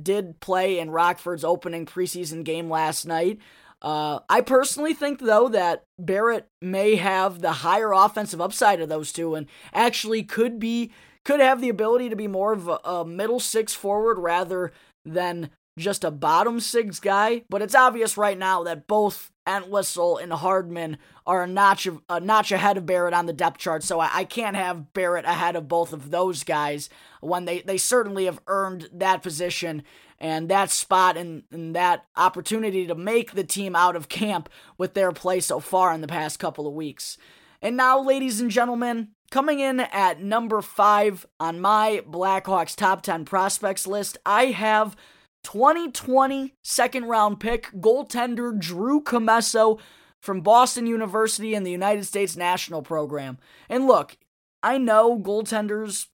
did 0.01 0.41
play 0.41 0.79
in 0.79 0.91
Rockford's 0.91 1.45
opening 1.45 1.87
preseason 1.87 2.45
game 2.45 2.71
last 2.71 3.07
night. 3.07 3.39
Uh, 3.83 4.21
I 4.29 4.41
personally 4.43 4.95
think, 4.95 5.19
though, 5.19 5.49
that 5.49 5.85
Barratt 6.01 6.45
may 6.61 6.97
have 6.97 7.41
the 7.41 7.53
higher 7.53 7.93
offensive 7.93 8.41
upside 8.41 8.81
of 8.81 8.89
those 8.89 9.13
two 9.13 9.35
and 9.35 9.49
actually 9.75 10.23
could 10.23 10.59
be 10.59 10.93
could 11.25 11.41
have 11.41 11.61
the 11.61 11.69
ability 11.69 12.09
to 12.09 12.17
be 12.17 12.27
more 12.27 12.53
of 12.53 12.69
a, 12.69 12.79
a 12.85 13.05
middle 13.05 13.39
six 13.39 13.75
forward 13.75 14.19
rather 14.19 14.73
than 15.05 15.51
just 15.79 16.05
a 16.05 16.11
bottom 16.11 16.61
six 16.61 17.01
guy. 17.01 17.43
But 17.49 17.63
it's 17.63 17.75
obvious 17.75 18.17
right 18.17 18.39
now 18.39 18.63
that 18.65 18.87
both 18.87 19.32
Entwistle 19.47 20.19
and 20.19 20.33
Hardman 20.33 20.99
are 21.27 21.43
a 21.43 21.47
notch 21.47 21.87
of, 21.87 22.01
a 22.09 22.21
notch 22.21 22.53
ahead 22.53 22.77
of 22.77 22.87
Barratt 22.87 23.13
on 23.13 23.27
the 23.27 23.33
depth 23.33 23.59
chart, 23.59 23.83
so 23.83 24.01
I, 24.01 24.11
I, 24.13 24.25
can't 24.25 24.57
have 24.57 24.87
Barratt 24.95 25.25
ahead 25.25 25.57
of 25.57 25.69
both 25.69 25.93
of 25.93 26.11
those 26.11 26.45
guys 26.45 26.89
when 27.21 27.45
they, 27.45 27.61
they 27.61 27.79
certainly 27.79 28.27
have 28.27 28.41
earned 28.47 28.89
that 28.93 29.23
position 29.23 29.83
and 30.19 30.49
that 30.49 30.71
spot 30.71 31.17
and, 31.17 31.43
and 31.51 31.75
that 31.75 32.07
opportunity 32.17 32.87
to 32.87 32.95
make 32.95 33.33
the 33.33 33.45
team 33.45 33.75
out 33.75 33.97
of 33.97 34.09
camp 34.09 34.49
with 34.79 34.95
their 34.95 35.11
play 35.11 35.41
so 35.41 35.59
far 35.59 35.93
in 35.93 36.01
the 36.01 36.07
past 36.09 36.39
couple 36.39 36.67
of 36.67 36.75
weeks. 36.75 37.19
And 37.61 37.77
now, 37.77 38.01
ladies 38.01 38.41
and 38.41 38.51
gentlemen, 38.51 39.09
coming 39.31 39.59
in 39.59 39.81
at 39.81 40.21
number 40.21 40.63
five 40.63 41.27
on 41.41 41.61
my 41.61 42.03
Blackhawks 42.09 42.77
top 42.77 43.03
10 43.03 43.25
prospects 43.25 43.87
list, 43.87 44.19
I 44.25 44.47
have 44.47 44.97
2020 45.45 46.55
second 46.63 47.05
round 47.07 47.41
pick 47.41 47.71
goaltender 47.73 48.59
Drew 48.59 49.03
Commesso 49.03 49.79
from 50.21 50.41
Boston 50.41 50.87
University 50.87 51.55
in 51.55 51.65
the 51.65 51.71
United 51.71 52.05
States 52.05 52.37
National 52.37 52.83
Program. 52.83 53.39
And 53.69 53.87
look, 53.87 54.17
I 54.63 54.79
know 54.79 55.19
goaltenders 55.19 56.07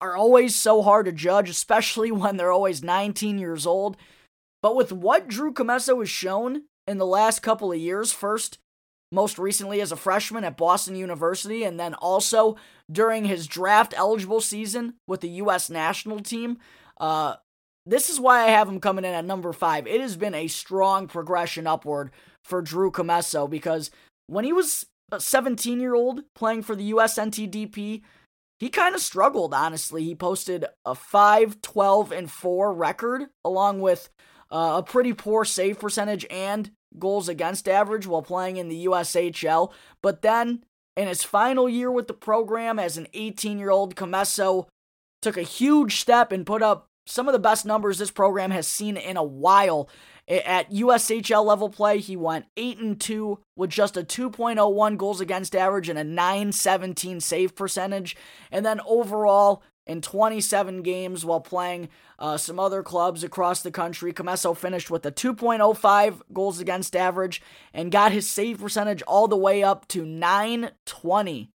are 0.00 0.16
always 0.16 0.54
so 0.54 0.82
hard 0.82 1.06
to 1.06 1.12
judge, 1.12 1.48
especially 1.48 2.12
when 2.12 2.36
they're 2.36 2.52
always 2.52 2.82
19 2.82 3.38
years 3.38 3.66
old. 3.66 3.96
But 4.62 4.76
with 4.76 4.92
what 4.92 5.28
Drew 5.28 5.52
Commesso 5.52 5.98
has 5.98 6.08
shown 6.08 6.62
in 6.86 6.98
the 6.98 7.06
last 7.06 7.40
couple 7.40 7.72
of 7.72 7.78
years, 7.78 8.12
first, 8.12 8.58
most 9.12 9.38
recently 9.38 9.80
as 9.80 9.92
a 9.92 9.96
freshman 9.96 10.44
at 10.44 10.56
Boston 10.56 10.96
University, 10.96 11.64
and 11.64 11.78
then 11.78 11.94
also 11.94 12.56
during 12.90 13.24
his 13.24 13.46
draft 13.46 13.94
eligible 13.96 14.40
season 14.40 14.94
with 15.06 15.20
the 15.20 15.28
U.S. 15.28 15.70
national 15.70 16.20
team, 16.20 16.58
uh, 16.98 17.36
this 17.86 18.08
is 18.08 18.18
why 18.18 18.44
I 18.44 18.48
have 18.48 18.68
him 18.68 18.80
coming 18.80 19.04
in 19.04 19.14
at 19.14 19.24
number 19.24 19.52
five. 19.52 19.86
It 19.86 20.00
has 20.00 20.16
been 20.16 20.34
a 20.34 20.46
strong 20.46 21.06
progression 21.06 21.66
upward 21.66 22.10
for 22.42 22.62
Drew 22.62 22.90
Commesso 22.90 23.48
because 23.48 23.90
when 24.26 24.44
he 24.44 24.52
was 24.52 24.86
a 25.12 25.20
17 25.20 25.80
year 25.80 25.94
old 25.94 26.22
playing 26.34 26.62
for 26.62 26.74
the 26.74 26.92
USNTDP, 26.92 28.02
he 28.58 28.68
kind 28.70 28.94
of 28.94 29.00
struggled, 29.00 29.52
honestly. 29.52 30.04
He 30.04 30.14
posted 30.14 30.64
a 30.86 30.94
5, 30.94 31.60
12, 31.60 32.12
and 32.12 32.30
4 32.30 32.72
record, 32.72 33.24
along 33.44 33.80
with 33.80 34.08
uh, 34.50 34.76
a 34.78 34.82
pretty 34.82 35.12
poor 35.12 35.44
save 35.44 35.78
percentage 35.78 36.24
and 36.30 36.70
goals 36.98 37.28
against 37.28 37.68
average 37.68 38.06
while 38.06 38.22
playing 38.22 38.56
in 38.56 38.68
the 38.68 38.86
USHL. 38.86 39.72
But 40.02 40.22
then, 40.22 40.64
in 40.96 41.08
his 41.08 41.24
final 41.24 41.68
year 41.68 41.90
with 41.90 42.06
the 42.06 42.14
program 42.14 42.78
as 42.78 42.96
an 42.96 43.08
18 43.12 43.58
year 43.58 43.70
old, 43.70 43.96
Commesso 43.96 44.68
took 45.20 45.36
a 45.36 45.42
huge 45.42 45.96
step 45.96 46.32
and 46.32 46.46
put 46.46 46.62
up 46.62 46.86
some 47.06 47.28
of 47.28 47.32
the 47.32 47.38
best 47.38 47.66
numbers 47.66 47.98
this 47.98 48.10
program 48.10 48.50
has 48.50 48.66
seen 48.66 48.96
in 48.96 49.16
a 49.16 49.24
while. 49.24 49.88
At 50.26 50.70
USHL 50.70 51.44
level 51.44 51.68
play, 51.68 51.98
he 51.98 52.16
went 52.16 52.46
8 52.56 52.78
and 52.78 53.00
2 53.00 53.38
with 53.56 53.70
just 53.70 53.96
a 53.96 54.02
2.01 54.02 54.96
goals 54.96 55.20
against 55.20 55.54
average 55.54 55.88
and 55.90 55.98
a 55.98 56.04
917 56.04 57.20
save 57.20 57.54
percentage. 57.54 58.16
And 58.50 58.64
then 58.64 58.80
overall, 58.86 59.62
in 59.86 60.00
27 60.00 60.82
games 60.82 61.24
while 61.24 61.40
playing 61.40 61.88
uh, 62.18 62.36
some 62.36 62.58
other 62.58 62.82
clubs 62.82 63.22
across 63.22 63.62
the 63.62 63.70
country. 63.70 64.12
Commesso 64.12 64.56
finished 64.56 64.90
with 64.90 65.04
a 65.04 65.12
2.05 65.12 66.20
goals 66.32 66.60
against 66.60 66.96
average 66.96 67.42
and 67.72 67.92
got 67.92 68.12
his 68.12 68.28
save 68.28 68.60
percentage 68.60 69.02
all 69.02 69.28
the 69.28 69.36
way 69.36 69.62
up 69.62 69.86
to 69.88 70.04
920. 70.04 71.50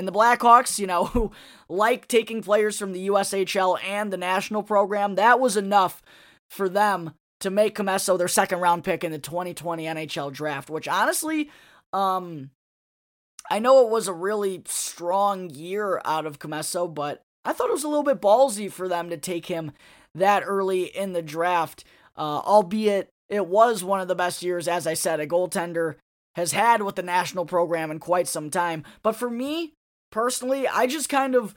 And 0.00 0.08
the 0.08 0.12
Blackhawks, 0.12 0.78
you 0.78 0.86
know, 0.86 1.04
who 1.12 1.30
like 1.68 2.08
taking 2.08 2.42
players 2.42 2.78
from 2.78 2.92
the 2.92 3.08
USHL 3.08 3.78
and 3.84 4.10
the 4.10 4.16
national 4.16 4.62
program, 4.62 5.16
that 5.16 5.38
was 5.38 5.58
enough 5.58 6.02
for 6.48 6.70
them 6.70 7.12
to 7.40 7.50
make 7.50 7.76
Commesso 7.76 8.16
their 8.16 8.26
second 8.26 8.60
round 8.60 8.82
pick 8.82 9.04
in 9.04 9.12
the 9.12 9.18
2020 9.18 9.84
NHL 9.84 10.32
draft, 10.32 10.70
which 10.70 10.88
honestly, 10.88 11.50
um, 11.92 12.50
I 13.50 13.58
know 13.58 13.84
it 13.86 13.90
was 13.90 14.08
a 14.08 14.12
really 14.14 14.62
strong 14.64 15.50
year 15.50 16.00
out 16.06 16.24
of 16.24 16.38
Commesso, 16.38 16.92
but 16.92 17.20
I 17.44 17.52
thought 17.52 17.68
it 17.68 17.74
was 17.74 17.84
a 17.84 17.88
little 17.88 18.02
bit 18.02 18.22
ballsy 18.22 18.72
for 18.72 18.88
them 18.88 19.10
to 19.10 19.18
take 19.18 19.46
him 19.46 19.72
that 20.14 20.44
early 20.46 20.84
in 20.84 21.12
the 21.12 21.22
draft, 21.22 21.84
uh, 22.16 22.40
albeit 22.40 23.10
it 23.28 23.46
was 23.46 23.84
one 23.84 24.00
of 24.00 24.08
the 24.08 24.14
best 24.14 24.42
years, 24.42 24.66
as 24.66 24.86
I 24.86 24.94
said, 24.94 25.20
a 25.20 25.26
goaltender 25.26 25.96
has 26.36 26.52
had 26.52 26.80
with 26.82 26.96
the 26.96 27.02
national 27.02 27.44
program 27.44 27.90
in 27.90 27.98
quite 27.98 28.28
some 28.28 28.50
time. 28.50 28.84
But 29.02 29.16
for 29.16 29.28
me, 29.28 29.74
personally, 30.10 30.66
I 30.68 30.86
just 30.86 31.08
kind 31.08 31.34
of 31.34 31.54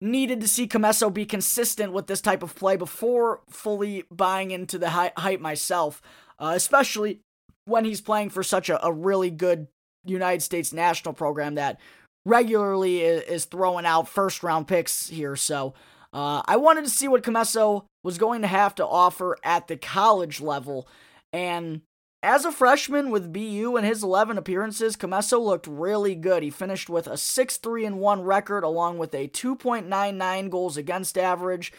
needed 0.00 0.40
to 0.40 0.48
see 0.48 0.66
Commesso 0.66 1.12
be 1.12 1.24
consistent 1.24 1.92
with 1.92 2.08
this 2.08 2.20
type 2.20 2.42
of 2.42 2.54
play 2.56 2.76
before 2.76 3.40
fully 3.48 4.04
buying 4.10 4.50
into 4.50 4.78
the 4.78 4.90
hype 4.90 5.40
myself, 5.40 6.02
uh, 6.38 6.52
especially 6.56 7.20
when 7.64 7.84
he's 7.84 8.00
playing 8.00 8.30
for 8.30 8.42
such 8.42 8.68
a, 8.68 8.84
a, 8.84 8.92
really 8.92 9.30
good 9.30 9.68
United 10.04 10.40
States 10.40 10.72
national 10.72 11.14
program 11.14 11.54
that 11.54 11.78
regularly 12.26 13.02
is, 13.02 13.22
is 13.22 13.44
throwing 13.44 13.86
out 13.86 14.08
first 14.08 14.42
round 14.42 14.66
picks 14.66 15.08
here. 15.08 15.36
So 15.36 15.74
uh, 16.12 16.42
I 16.44 16.56
wanted 16.56 16.84
to 16.84 16.90
see 16.90 17.06
what 17.06 17.22
Commesso 17.22 17.84
was 18.02 18.18
going 18.18 18.42
to 18.42 18.48
have 18.48 18.74
to 18.76 18.86
offer 18.86 19.38
at 19.44 19.68
the 19.68 19.76
college 19.76 20.40
level. 20.40 20.88
And 21.32 21.82
as 22.22 22.44
a 22.44 22.52
freshman 22.52 23.10
with 23.10 23.32
BU 23.32 23.76
in 23.76 23.84
his 23.84 24.02
11 24.02 24.38
appearances, 24.38 24.96
Commesso 24.96 25.40
looked 25.40 25.66
really 25.66 26.14
good. 26.14 26.42
He 26.42 26.50
finished 26.50 26.88
with 26.88 27.06
a 27.06 27.16
6 27.16 27.56
3 27.56 27.90
1 27.90 28.22
record, 28.22 28.62
along 28.62 28.98
with 28.98 29.14
a 29.14 29.28
2.99 29.28 30.50
goals 30.50 30.76
against 30.76 31.18
average, 31.18 31.72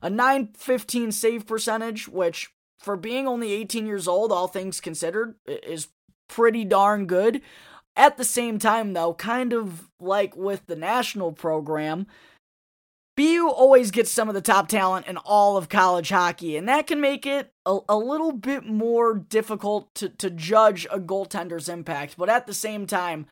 a 0.00 0.08
915 0.08 1.10
save 1.10 1.46
percentage, 1.46 2.06
which, 2.06 2.50
for 2.78 2.96
being 2.96 3.26
only 3.26 3.52
18 3.52 3.86
years 3.86 4.06
old, 4.06 4.30
all 4.30 4.46
things 4.46 4.80
considered, 4.80 5.34
is 5.46 5.88
pretty 6.28 6.64
darn 6.64 7.06
good. 7.06 7.42
At 7.96 8.16
the 8.16 8.24
same 8.24 8.60
time, 8.60 8.92
though, 8.92 9.14
kind 9.14 9.52
of 9.52 9.90
like 9.98 10.36
with 10.36 10.66
the 10.66 10.76
national 10.76 11.32
program, 11.32 12.06
BU 13.18 13.48
always 13.48 13.90
gets 13.90 14.12
some 14.12 14.28
of 14.28 14.36
the 14.36 14.40
top 14.40 14.68
talent 14.68 15.08
in 15.08 15.16
all 15.16 15.56
of 15.56 15.68
college 15.68 16.10
hockey, 16.10 16.56
and 16.56 16.68
that 16.68 16.86
can 16.86 17.00
make 17.00 17.26
it 17.26 17.52
a, 17.66 17.80
a 17.88 17.96
little 17.96 18.30
bit 18.30 18.64
more 18.64 19.12
difficult 19.12 19.92
to, 19.96 20.08
to 20.08 20.30
judge 20.30 20.86
a 20.88 21.00
goaltender's 21.00 21.68
impact. 21.68 22.14
But 22.16 22.28
at 22.28 22.46
the 22.46 22.54
same 22.54 22.86
time, 22.86 23.26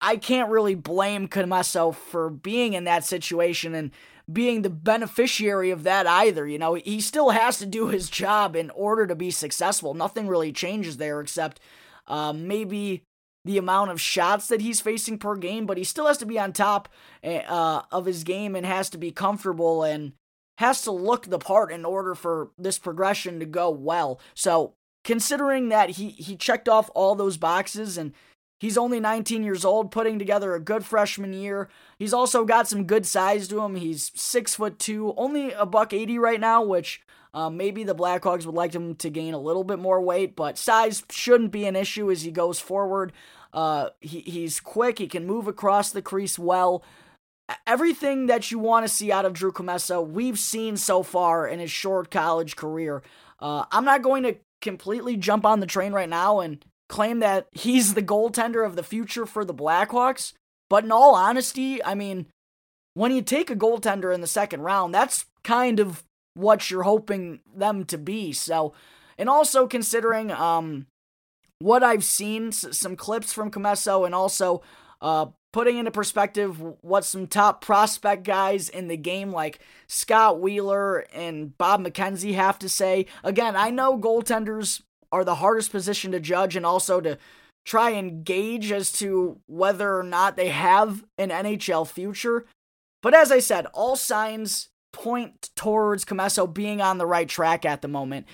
I 0.00 0.16
can't 0.16 0.48
really 0.48 0.74
blame 0.74 1.28
Commesso 1.28 1.94
for 1.94 2.30
being 2.30 2.72
in 2.72 2.84
that 2.84 3.04
situation 3.04 3.74
and 3.74 3.90
being 4.32 4.62
the 4.62 4.70
beneficiary 4.70 5.70
of 5.70 5.82
that 5.82 6.06
either. 6.06 6.46
You 6.46 6.58
know, 6.58 6.72
he 6.72 7.02
still 7.02 7.30
has 7.30 7.58
to 7.58 7.66
do 7.66 7.88
his 7.88 8.08
job 8.08 8.56
in 8.56 8.70
order 8.70 9.06
to 9.06 9.14
be 9.14 9.30
successful. 9.30 9.92
Nothing 9.92 10.26
really 10.26 10.52
changes 10.52 10.96
there 10.96 11.20
except 11.20 11.60
uh, 12.06 12.32
maybe 12.32 13.02
the 13.46 13.58
amount 13.58 13.92
of 13.92 14.00
shots 14.00 14.48
that 14.48 14.60
he's 14.60 14.80
facing 14.80 15.18
per 15.18 15.36
game, 15.36 15.66
but 15.66 15.78
he 15.78 15.84
still 15.84 16.06
has 16.06 16.18
to 16.18 16.26
be 16.26 16.38
on 16.38 16.52
top 16.52 16.88
eh, 17.22 17.42
uh, 17.46 17.82
of 17.92 18.04
his 18.04 18.24
game 18.24 18.56
and 18.56 18.66
has 18.66 18.90
to 18.90 18.98
be 18.98 19.12
comfortable 19.12 19.84
and 19.84 20.12
has 20.58 20.82
to 20.82 20.90
look 20.90 21.26
the 21.26 21.38
part 21.38 21.70
in 21.70 21.84
order 21.84 22.14
for 22.14 22.50
this 22.58 22.78
progression 22.78 23.38
to 23.38 23.46
go 23.46 23.70
well. 23.70 24.20
So, 24.34 24.74
considering 25.04 25.68
that 25.68 25.90
he 25.90 26.10
he 26.10 26.36
checked 26.36 26.68
off 26.68 26.90
all 26.94 27.14
those 27.14 27.36
boxes 27.36 27.96
and 27.96 28.12
he's 28.58 28.76
only 28.76 28.98
19 28.98 29.44
years 29.44 29.64
old, 29.64 29.92
putting 29.92 30.18
together 30.18 30.54
a 30.54 30.60
good 30.60 30.84
freshman 30.84 31.32
year. 31.32 31.68
He's 31.98 32.12
also 32.12 32.44
got 32.44 32.66
some 32.66 32.84
good 32.84 33.06
size 33.06 33.46
to 33.48 33.60
him. 33.60 33.76
He's 33.76 34.10
six 34.16 34.56
foot 34.56 34.80
two, 34.80 35.14
only 35.16 35.52
a 35.52 35.66
buck 35.66 35.92
80 35.92 36.18
right 36.18 36.40
now, 36.40 36.64
which 36.64 37.00
um, 37.36 37.58
maybe 37.58 37.84
the 37.84 37.94
Blackhawks 37.94 38.46
would 38.46 38.54
like 38.54 38.74
him 38.74 38.94
to 38.94 39.10
gain 39.10 39.34
a 39.34 39.38
little 39.38 39.62
bit 39.62 39.78
more 39.78 40.00
weight, 40.00 40.34
but 40.34 40.56
size 40.56 41.04
shouldn't 41.10 41.52
be 41.52 41.66
an 41.66 41.76
issue 41.76 42.10
as 42.10 42.22
he 42.22 42.30
goes 42.30 42.58
forward. 42.58 43.12
Uh, 43.52 43.90
he, 44.00 44.20
he's 44.20 44.60
quick. 44.60 44.98
He 44.98 45.06
can 45.06 45.26
move 45.26 45.48
across 45.48 45.90
the 45.90 46.02
crease 46.02 46.38
well. 46.38 46.82
Everything 47.66 48.26
that 48.26 48.50
you 48.50 48.58
want 48.58 48.86
to 48.86 48.92
see 48.92 49.12
out 49.12 49.24
of 49.24 49.32
Drew 49.32 49.52
Commesso, 49.52 50.06
we've 50.06 50.38
seen 50.38 50.76
so 50.76 51.02
far 51.02 51.46
in 51.46 51.60
his 51.60 51.70
short 51.70 52.10
college 52.10 52.56
career. 52.56 53.02
Uh, 53.38 53.64
I'm 53.70 53.84
not 53.84 54.02
going 54.02 54.24
to 54.24 54.36
completely 54.60 55.16
jump 55.16 55.46
on 55.46 55.60
the 55.60 55.66
train 55.66 55.92
right 55.92 56.08
now 56.08 56.40
and 56.40 56.64
claim 56.88 57.20
that 57.20 57.46
he's 57.52 57.94
the 57.94 58.02
goaltender 58.02 58.66
of 58.66 58.76
the 58.76 58.82
future 58.82 59.26
for 59.26 59.44
the 59.44 59.54
Blackhawks. 59.54 60.32
But 60.68 60.84
in 60.84 60.92
all 60.92 61.14
honesty, 61.14 61.82
I 61.84 61.94
mean, 61.94 62.26
when 62.94 63.12
you 63.14 63.22
take 63.22 63.50
a 63.50 63.56
goaltender 63.56 64.12
in 64.14 64.20
the 64.20 64.26
second 64.26 64.62
round, 64.62 64.94
that's 64.94 65.26
kind 65.44 65.78
of 65.78 66.02
what 66.34 66.70
you're 66.70 66.82
hoping 66.82 67.40
them 67.54 67.84
to 67.86 67.98
be. 67.98 68.32
So, 68.32 68.72
and 69.18 69.28
also 69.28 69.66
considering 69.66 70.30
um, 70.32 70.86
what 71.58 71.82
I've 71.82 72.04
seen, 72.04 72.52
some 72.52 72.96
clips 72.96 73.32
from 73.32 73.50
Commesso, 73.50 74.04
and 74.04 74.14
also 74.14 74.62
uh, 75.00 75.26
putting 75.52 75.78
into 75.78 75.90
perspective 75.90 76.60
what 76.82 77.04
some 77.04 77.26
top 77.26 77.62
prospect 77.64 78.24
guys 78.24 78.68
in 78.68 78.88
the 78.88 78.96
game 78.96 79.32
like 79.32 79.58
Scott 79.86 80.40
Wheeler 80.40 81.06
and 81.14 81.56
Bob 81.56 81.82
McKenzie 81.82 82.34
have 82.34 82.58
to 82.58 82.68
say. 82.68 83.06
Again, 83.24 83.56
I 83.56 83.70
know 83.70 83.98
goaltenders 83.98 84.82
are 85.10 85.24
the 85.24 85.36
hardest 85.36 85.70
position 85.70 86.12
to 86.12 86.20
judge 86.20 86.56
and 86.56 86.66
also 86.66 87.00
to 87.00 87.18
try 87.64 87.90
and 87.90 88.24
gauge 88.24 88.70
as 88.70 88.92
to 88.92 89.40
whether 89.46 89.98
or 89.98 90.02
not 90.02 90.36
they 90.36 90.48
have 90.48 91.04
an 91.18 91.30
NHL 91.30 91.86
future. 91.86 92.46
But 93.02 93.14
as 93.14 93.32
I 93.32 93.38
said, 93.38 93.66
all 93.72 93.96
signs 93.96 94.68
point 94.92 95.50
towards 95.56 96.04
Commesso 96.04 96.52
being 96.52 96.80
on 96.80 96.98
the 96.98 97.06
right 97.06 97.28
track 97.28 97.64
at 97.64 97.82
the 97.82 97.88
moment. 97.88 98.26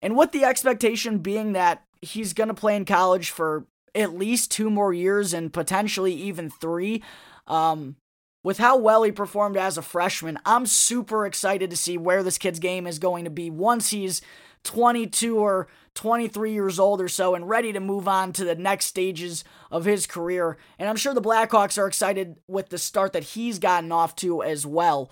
And 0.00 0.16
with 0.16 0.32
the 0.32 0.44
expectation 0.44 1.18
being 1.18 1.52
that 1.52 1.84
he's 2.02 2.32
going 2.32 2.48
to 2.48 2.54
play 2.54 2.76
in 2.76 2.84
college 2.84 3.30
for 3.30 3.64
at 3.94 4.16
least 4.16 4.50
two 4.50 4.70
more 4.70 4.92
years 4.92 5.32
and 5.32 5.52
potentially 5.52 6.12
even 6.12 6.50
three. 6.50 7.02
Um, 7.46 7.96
with 8.44 8.58
how 8.58 8.76
well 8.76 9.04
he 9.04 9.12
performed 9.12 9.56
as 9.56 9.78
a 9.78 9.82
freshman, 9.82 10.38
I'm 10.44 10.66
super 10.66 11.24
excited 11.24 11.70
to 11.70 11.76
see 11.76 11.96
where 11.96 12.22
this 12.22 12.38
kid's 12.38 12.58
game 12.58 12.86
is 12.86 12.98
going 12.98 13.24
to 13.24 13.30
be 13.30 13.50
once 13.50 13.90
he's 13.90 14.20
22 14.64 15.38
or 15.38 15.68
23 15.94 16.52
years 16.52 16.78
old 16.78 17.00
or 17.00 17.08
so 17.08 17.34
and 17.34 17.48
ready 17.48 17.72
to 17.72 17.80
move 17.80 18.08
on 18.08 18.32
to 18.32 18.44
the 18.44 18.54
next 18.54 18.86
stages 18.86 19.44
of 19.70 19.84
his 19.84 20.06
career. 20.06 20.56
And 20.78 20.88
I'm 20.88 20.96
sure 20.96 21.14
the 21.14 21.22
Blackhawks 21.22 21.78
are 21.78 21.86
excited 21.86 22.36
with 22.48 22.70
the 22.70 22.78
start 22.78 23.12
that 23.12 23.24
he's 23.24 23.58
gotten 23.58 23.92
off 23.92 24.16
to 24.16 24.42
as 24.42 24.66
well. 24.66 25.10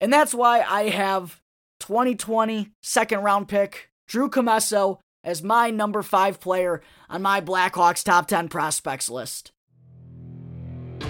And 0.00 0.12
that's 0.12 0.34
why 0.34 0.62
I 0.62 0.88
have 0.88 1.40
2020 1.80 2.70
second 2.82 3.20
round 3.20 3.48
pick 3.48 3.90
Drew 4.06 4.30
Commesso 4.30 4.98
as 5.22 5.42
my 5.42 5.70
number 5.70 6.02
five 6.02 6.40
player 6.40 6.80
on 7.08 7.22
my 7.22 7.40
Blackhawks 7.40 8.04
top 8.04 8.26
10 8.28 8.48
prospects 8.48 9.10
list. 9.10 9.52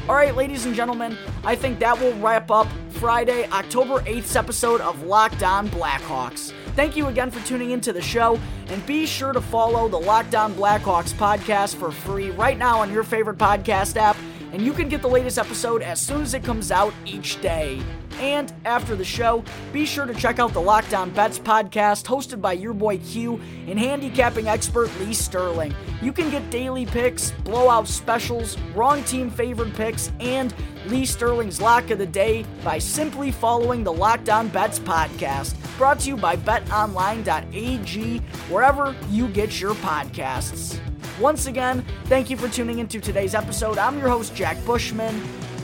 All 0.08 0.14
right, 0.14 0.34
ladies 0.34 0.66
and 0.66 0.74
gentlemen, 0.74 1.16
I 1.44 1.54
think 1.54 1.78
that 1.80 2.00
will 2.00 2.14
wrap 2.14 2.50
up 2.50 2.66
Friday, 2.88 3.48
October 3.50 4.00
8th 4.00 4.34
episode 4.34 4.80
of 4.80 5.02
Locked 5.04 5.42
On 5.42 5.68
Blackhawks. 5.68 6.52
Thank 6.74 6.96
you 6.96 7.08
again 7.08 7.30
for 7.30 7.44
tuning 7.46 7.70
into 7.70 7.92
the 7.92 8.02
show, 8.02 8.38
and 8.68 8.84
be 8.86 9.06
sure 9.06 9.32
to 9.32 9.40
follow 9.40 9.88
the 9.88 9.98
Locked 9.98 10.34
On 10.34 10.52
Blackhawks 10.54 11.12
podcast 11.12 11.76
for 11.76 11.90
free 11.90 12.30
right 12.30 12.58
now 12.58 12.80
on 12.80 12.92
your 12.92 13.04
favorite 13.04 13.38
podcast 13.38 13.96
app 13.96 14.16
and 14.52 14.62
you 14.62 14.72
can 14.72 14.88
get 14.88 15.02
the 15.02 15.08
latest 15.08 15.38
episode 15.38 15.82
as 15.82 16.00
soon 16.00 16.22
as 16.22 16.34
it 16.34 16.44
comes 16.44 16.70
out 16.70 16.92
each 17.04 17.40
day. 17.40 17.80
And 18.18 18.52
after 18.64 18.94
the 18.94 19.04
show, 19.04 19.42
be 19.72 19.86
sure 19.86 20.04
to 20.04 20.12
check 20.12 20.38
out 20.38 20.52
the 20.52 20.60
Locked 20.60 20.92
On 20.92 21.10
Bets 21.10 21.38
podcast 21.38 22.04
hosted 22.04 22.40
by 22.40 22.52
your 22.52 22.74
boy 22.74 22.98
Q 22.98 23.40
and 23.66 23.78
handicapping 23.78 24.46
expert 24.46 24.90
Lee 25.00 25.14
Sterling. 25.14 25.74
You 26.02 26.12
can 26.12 26.30
get 26.30 26.50
daily 26.50 26.84
picks, 26.84 27.30
blowout 27.44 27.88
specials, 27.88 28.58
wrong 28.74 29.02
team 29.04 29.30
favored 29.30 29.72
picks, 29.74 30.12
and 30.20 30.54
Lee 30.86 31.06
Sterling's 31.06 31.60
lock 31.60 31.90
of 31.90 31.98
the 31.98 32.06
day 32.06 32.44
by 32.62 32.78
simply 32.78 33.30
following 33.30 33.84
the 33.84 33.92
Locked 33.92 34.28
On 34.28 34.48
Bets 34.48 34.80
podcast. 34.80 35.56
Brought 35.78 36.00
to 36.00 36.08
you 36.08 36.16
by 36.16 36.36
betonline.ag, 36.36 38.18
wherever 38.50 38.94
you 39.10 39.28
get 39.28 39.60
your 39.60 39.74
podcasts. 39.76 40.78
Once 41.20 41.46
again, 41.46 41.84
thank 42.06 42.30
you 42.30 42.36
for 42.36 42.48
tuning 42.48 42.78
into 42.78 42.98
today's 42.98 43.34
episode. 43.34 43.76
I'm 43.76 43.98
your 43.98 44.08
host, 44.08 44.34
Jack 44.34 44.56
Bushman. 44.64 45.20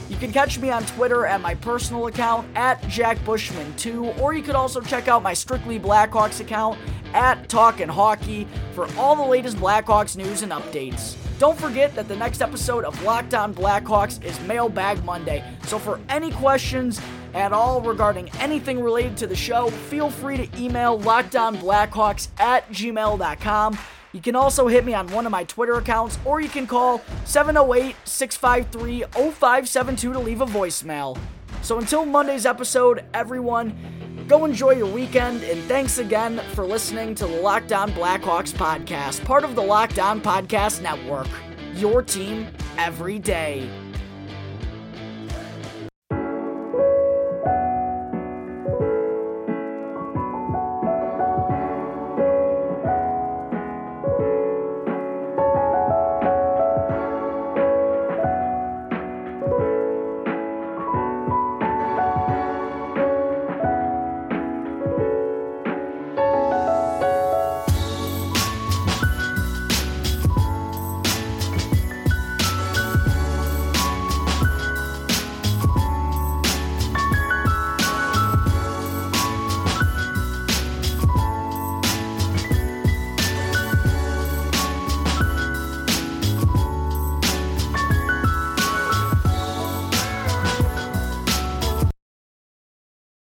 You 0.07 0.15
can 0.15 0.31
catch 0.31 0.59
me 0.59 0.69
on 0.69 0.85
Twitter 0.85 1.25
at 1.25 1.41
my 1.41 1.55
personal 1.55 2.05
account 2.07 2.47
at 2.55 2.79
JackBushman2, 2.83 4.19
or 4.21 4.33
you 4.33 4.43
could 4.43 4.55
also 4.55 4.79
check 4.81 5.07
out 5.07 5.23
my 5.23 5.33
Strictly 5.33 5.79
Blackhawks 5.79 6.39
account 6.41 6.77
at 7.13 7.49
Talkin' 7.49 7.89
Hockey 7.89 8.47
for 8.73 8.87
all 8.97 9.15
the 9.15 9.23
latest 9.23 9.57
Blackhawks 9.57 10.15
news 10.15 10.43
and 10.43 10.51
updates. 10.51 11.17
Don't 11.39 11.59
forget 11.59 11.95
that 11.95 12.07
the 12.07 12.15
next 12.15 12.41
episode 12.41 12.85
of 12.85 13.01
Locked 13.03 13.33
On 13.33 13.53
Blackhawks 13.53 14.23
is 14.23 14.39
Mailbag 14.41 15.03
Monday. 15.03 15.43
So 15.63 15.79
for 15.79 15.99
any 16.07 16.31
questions 16.31 17.01
at 17.33 17.51
all 17.51 17.81
regarding 17.81 18.29
anything 18.39 18.81
related 18.81 19.17
to 19.17 19.27
the 19.27 19.35
show, 19.35 19.69
feel 19.69 20.09
free 20.09 20.37
to 20.37 20.61
email 20.61 20.99
lockedonblackhawks 20.99 22.29
at 22.39 22.69
gmail.com. 22.69 23.77
You 24.13 24.21
can 24.21 24.35
also 24.35 24.67
hit 24.67 24.85
me 24.85 24.93
on 24.93 25.07
one 25.07 25.25
of 25.25 25.31
my 25.31 25.43
Twitter 25.43 25.75
accounts, 25.75 26.17
or 26.25 26.41
you 26.41 26.49
can 26.49 26.65
call 26.67 27.01
708 27.25 27.95
653 28.05 29.03
0572 29.13 30.13
to 30.13 30.19
leave 30.19 30.41
a 30.41 30.45
voicemail. 30.45 31.17
So 31.61 31.79
until 31.79 32.05
Monday's 32.05 32.45
episode, 32.45 33.03
everyone, 33.13 34.25
go 34.27 34.45
enjoy 34.45 34.71
your 34.71 34.87
weekend, 34.87 35.43
and 35.43 35.61
thanks 35.63 35.97
again 35.97 36.41
for 36.53 36.65
listening 36.65 37.15
to 37.15 37.27
the 37.27 37.41
Locked 37.41 37.73
On 37.73 37.91
Blackhawks 37.91 38.53
podcast, 38.53 39.23
part 39.25 39.43
of 39.43 39.55
the 39.55 39.61
Locked 39.61 39.99
On 39.99 40.21
Podcast 40.21 40.81
Network. 40.81 41.27
Your 41.75 42.01
team 42.01 42.47
every 42.77 43.19
day. 43.19 43.69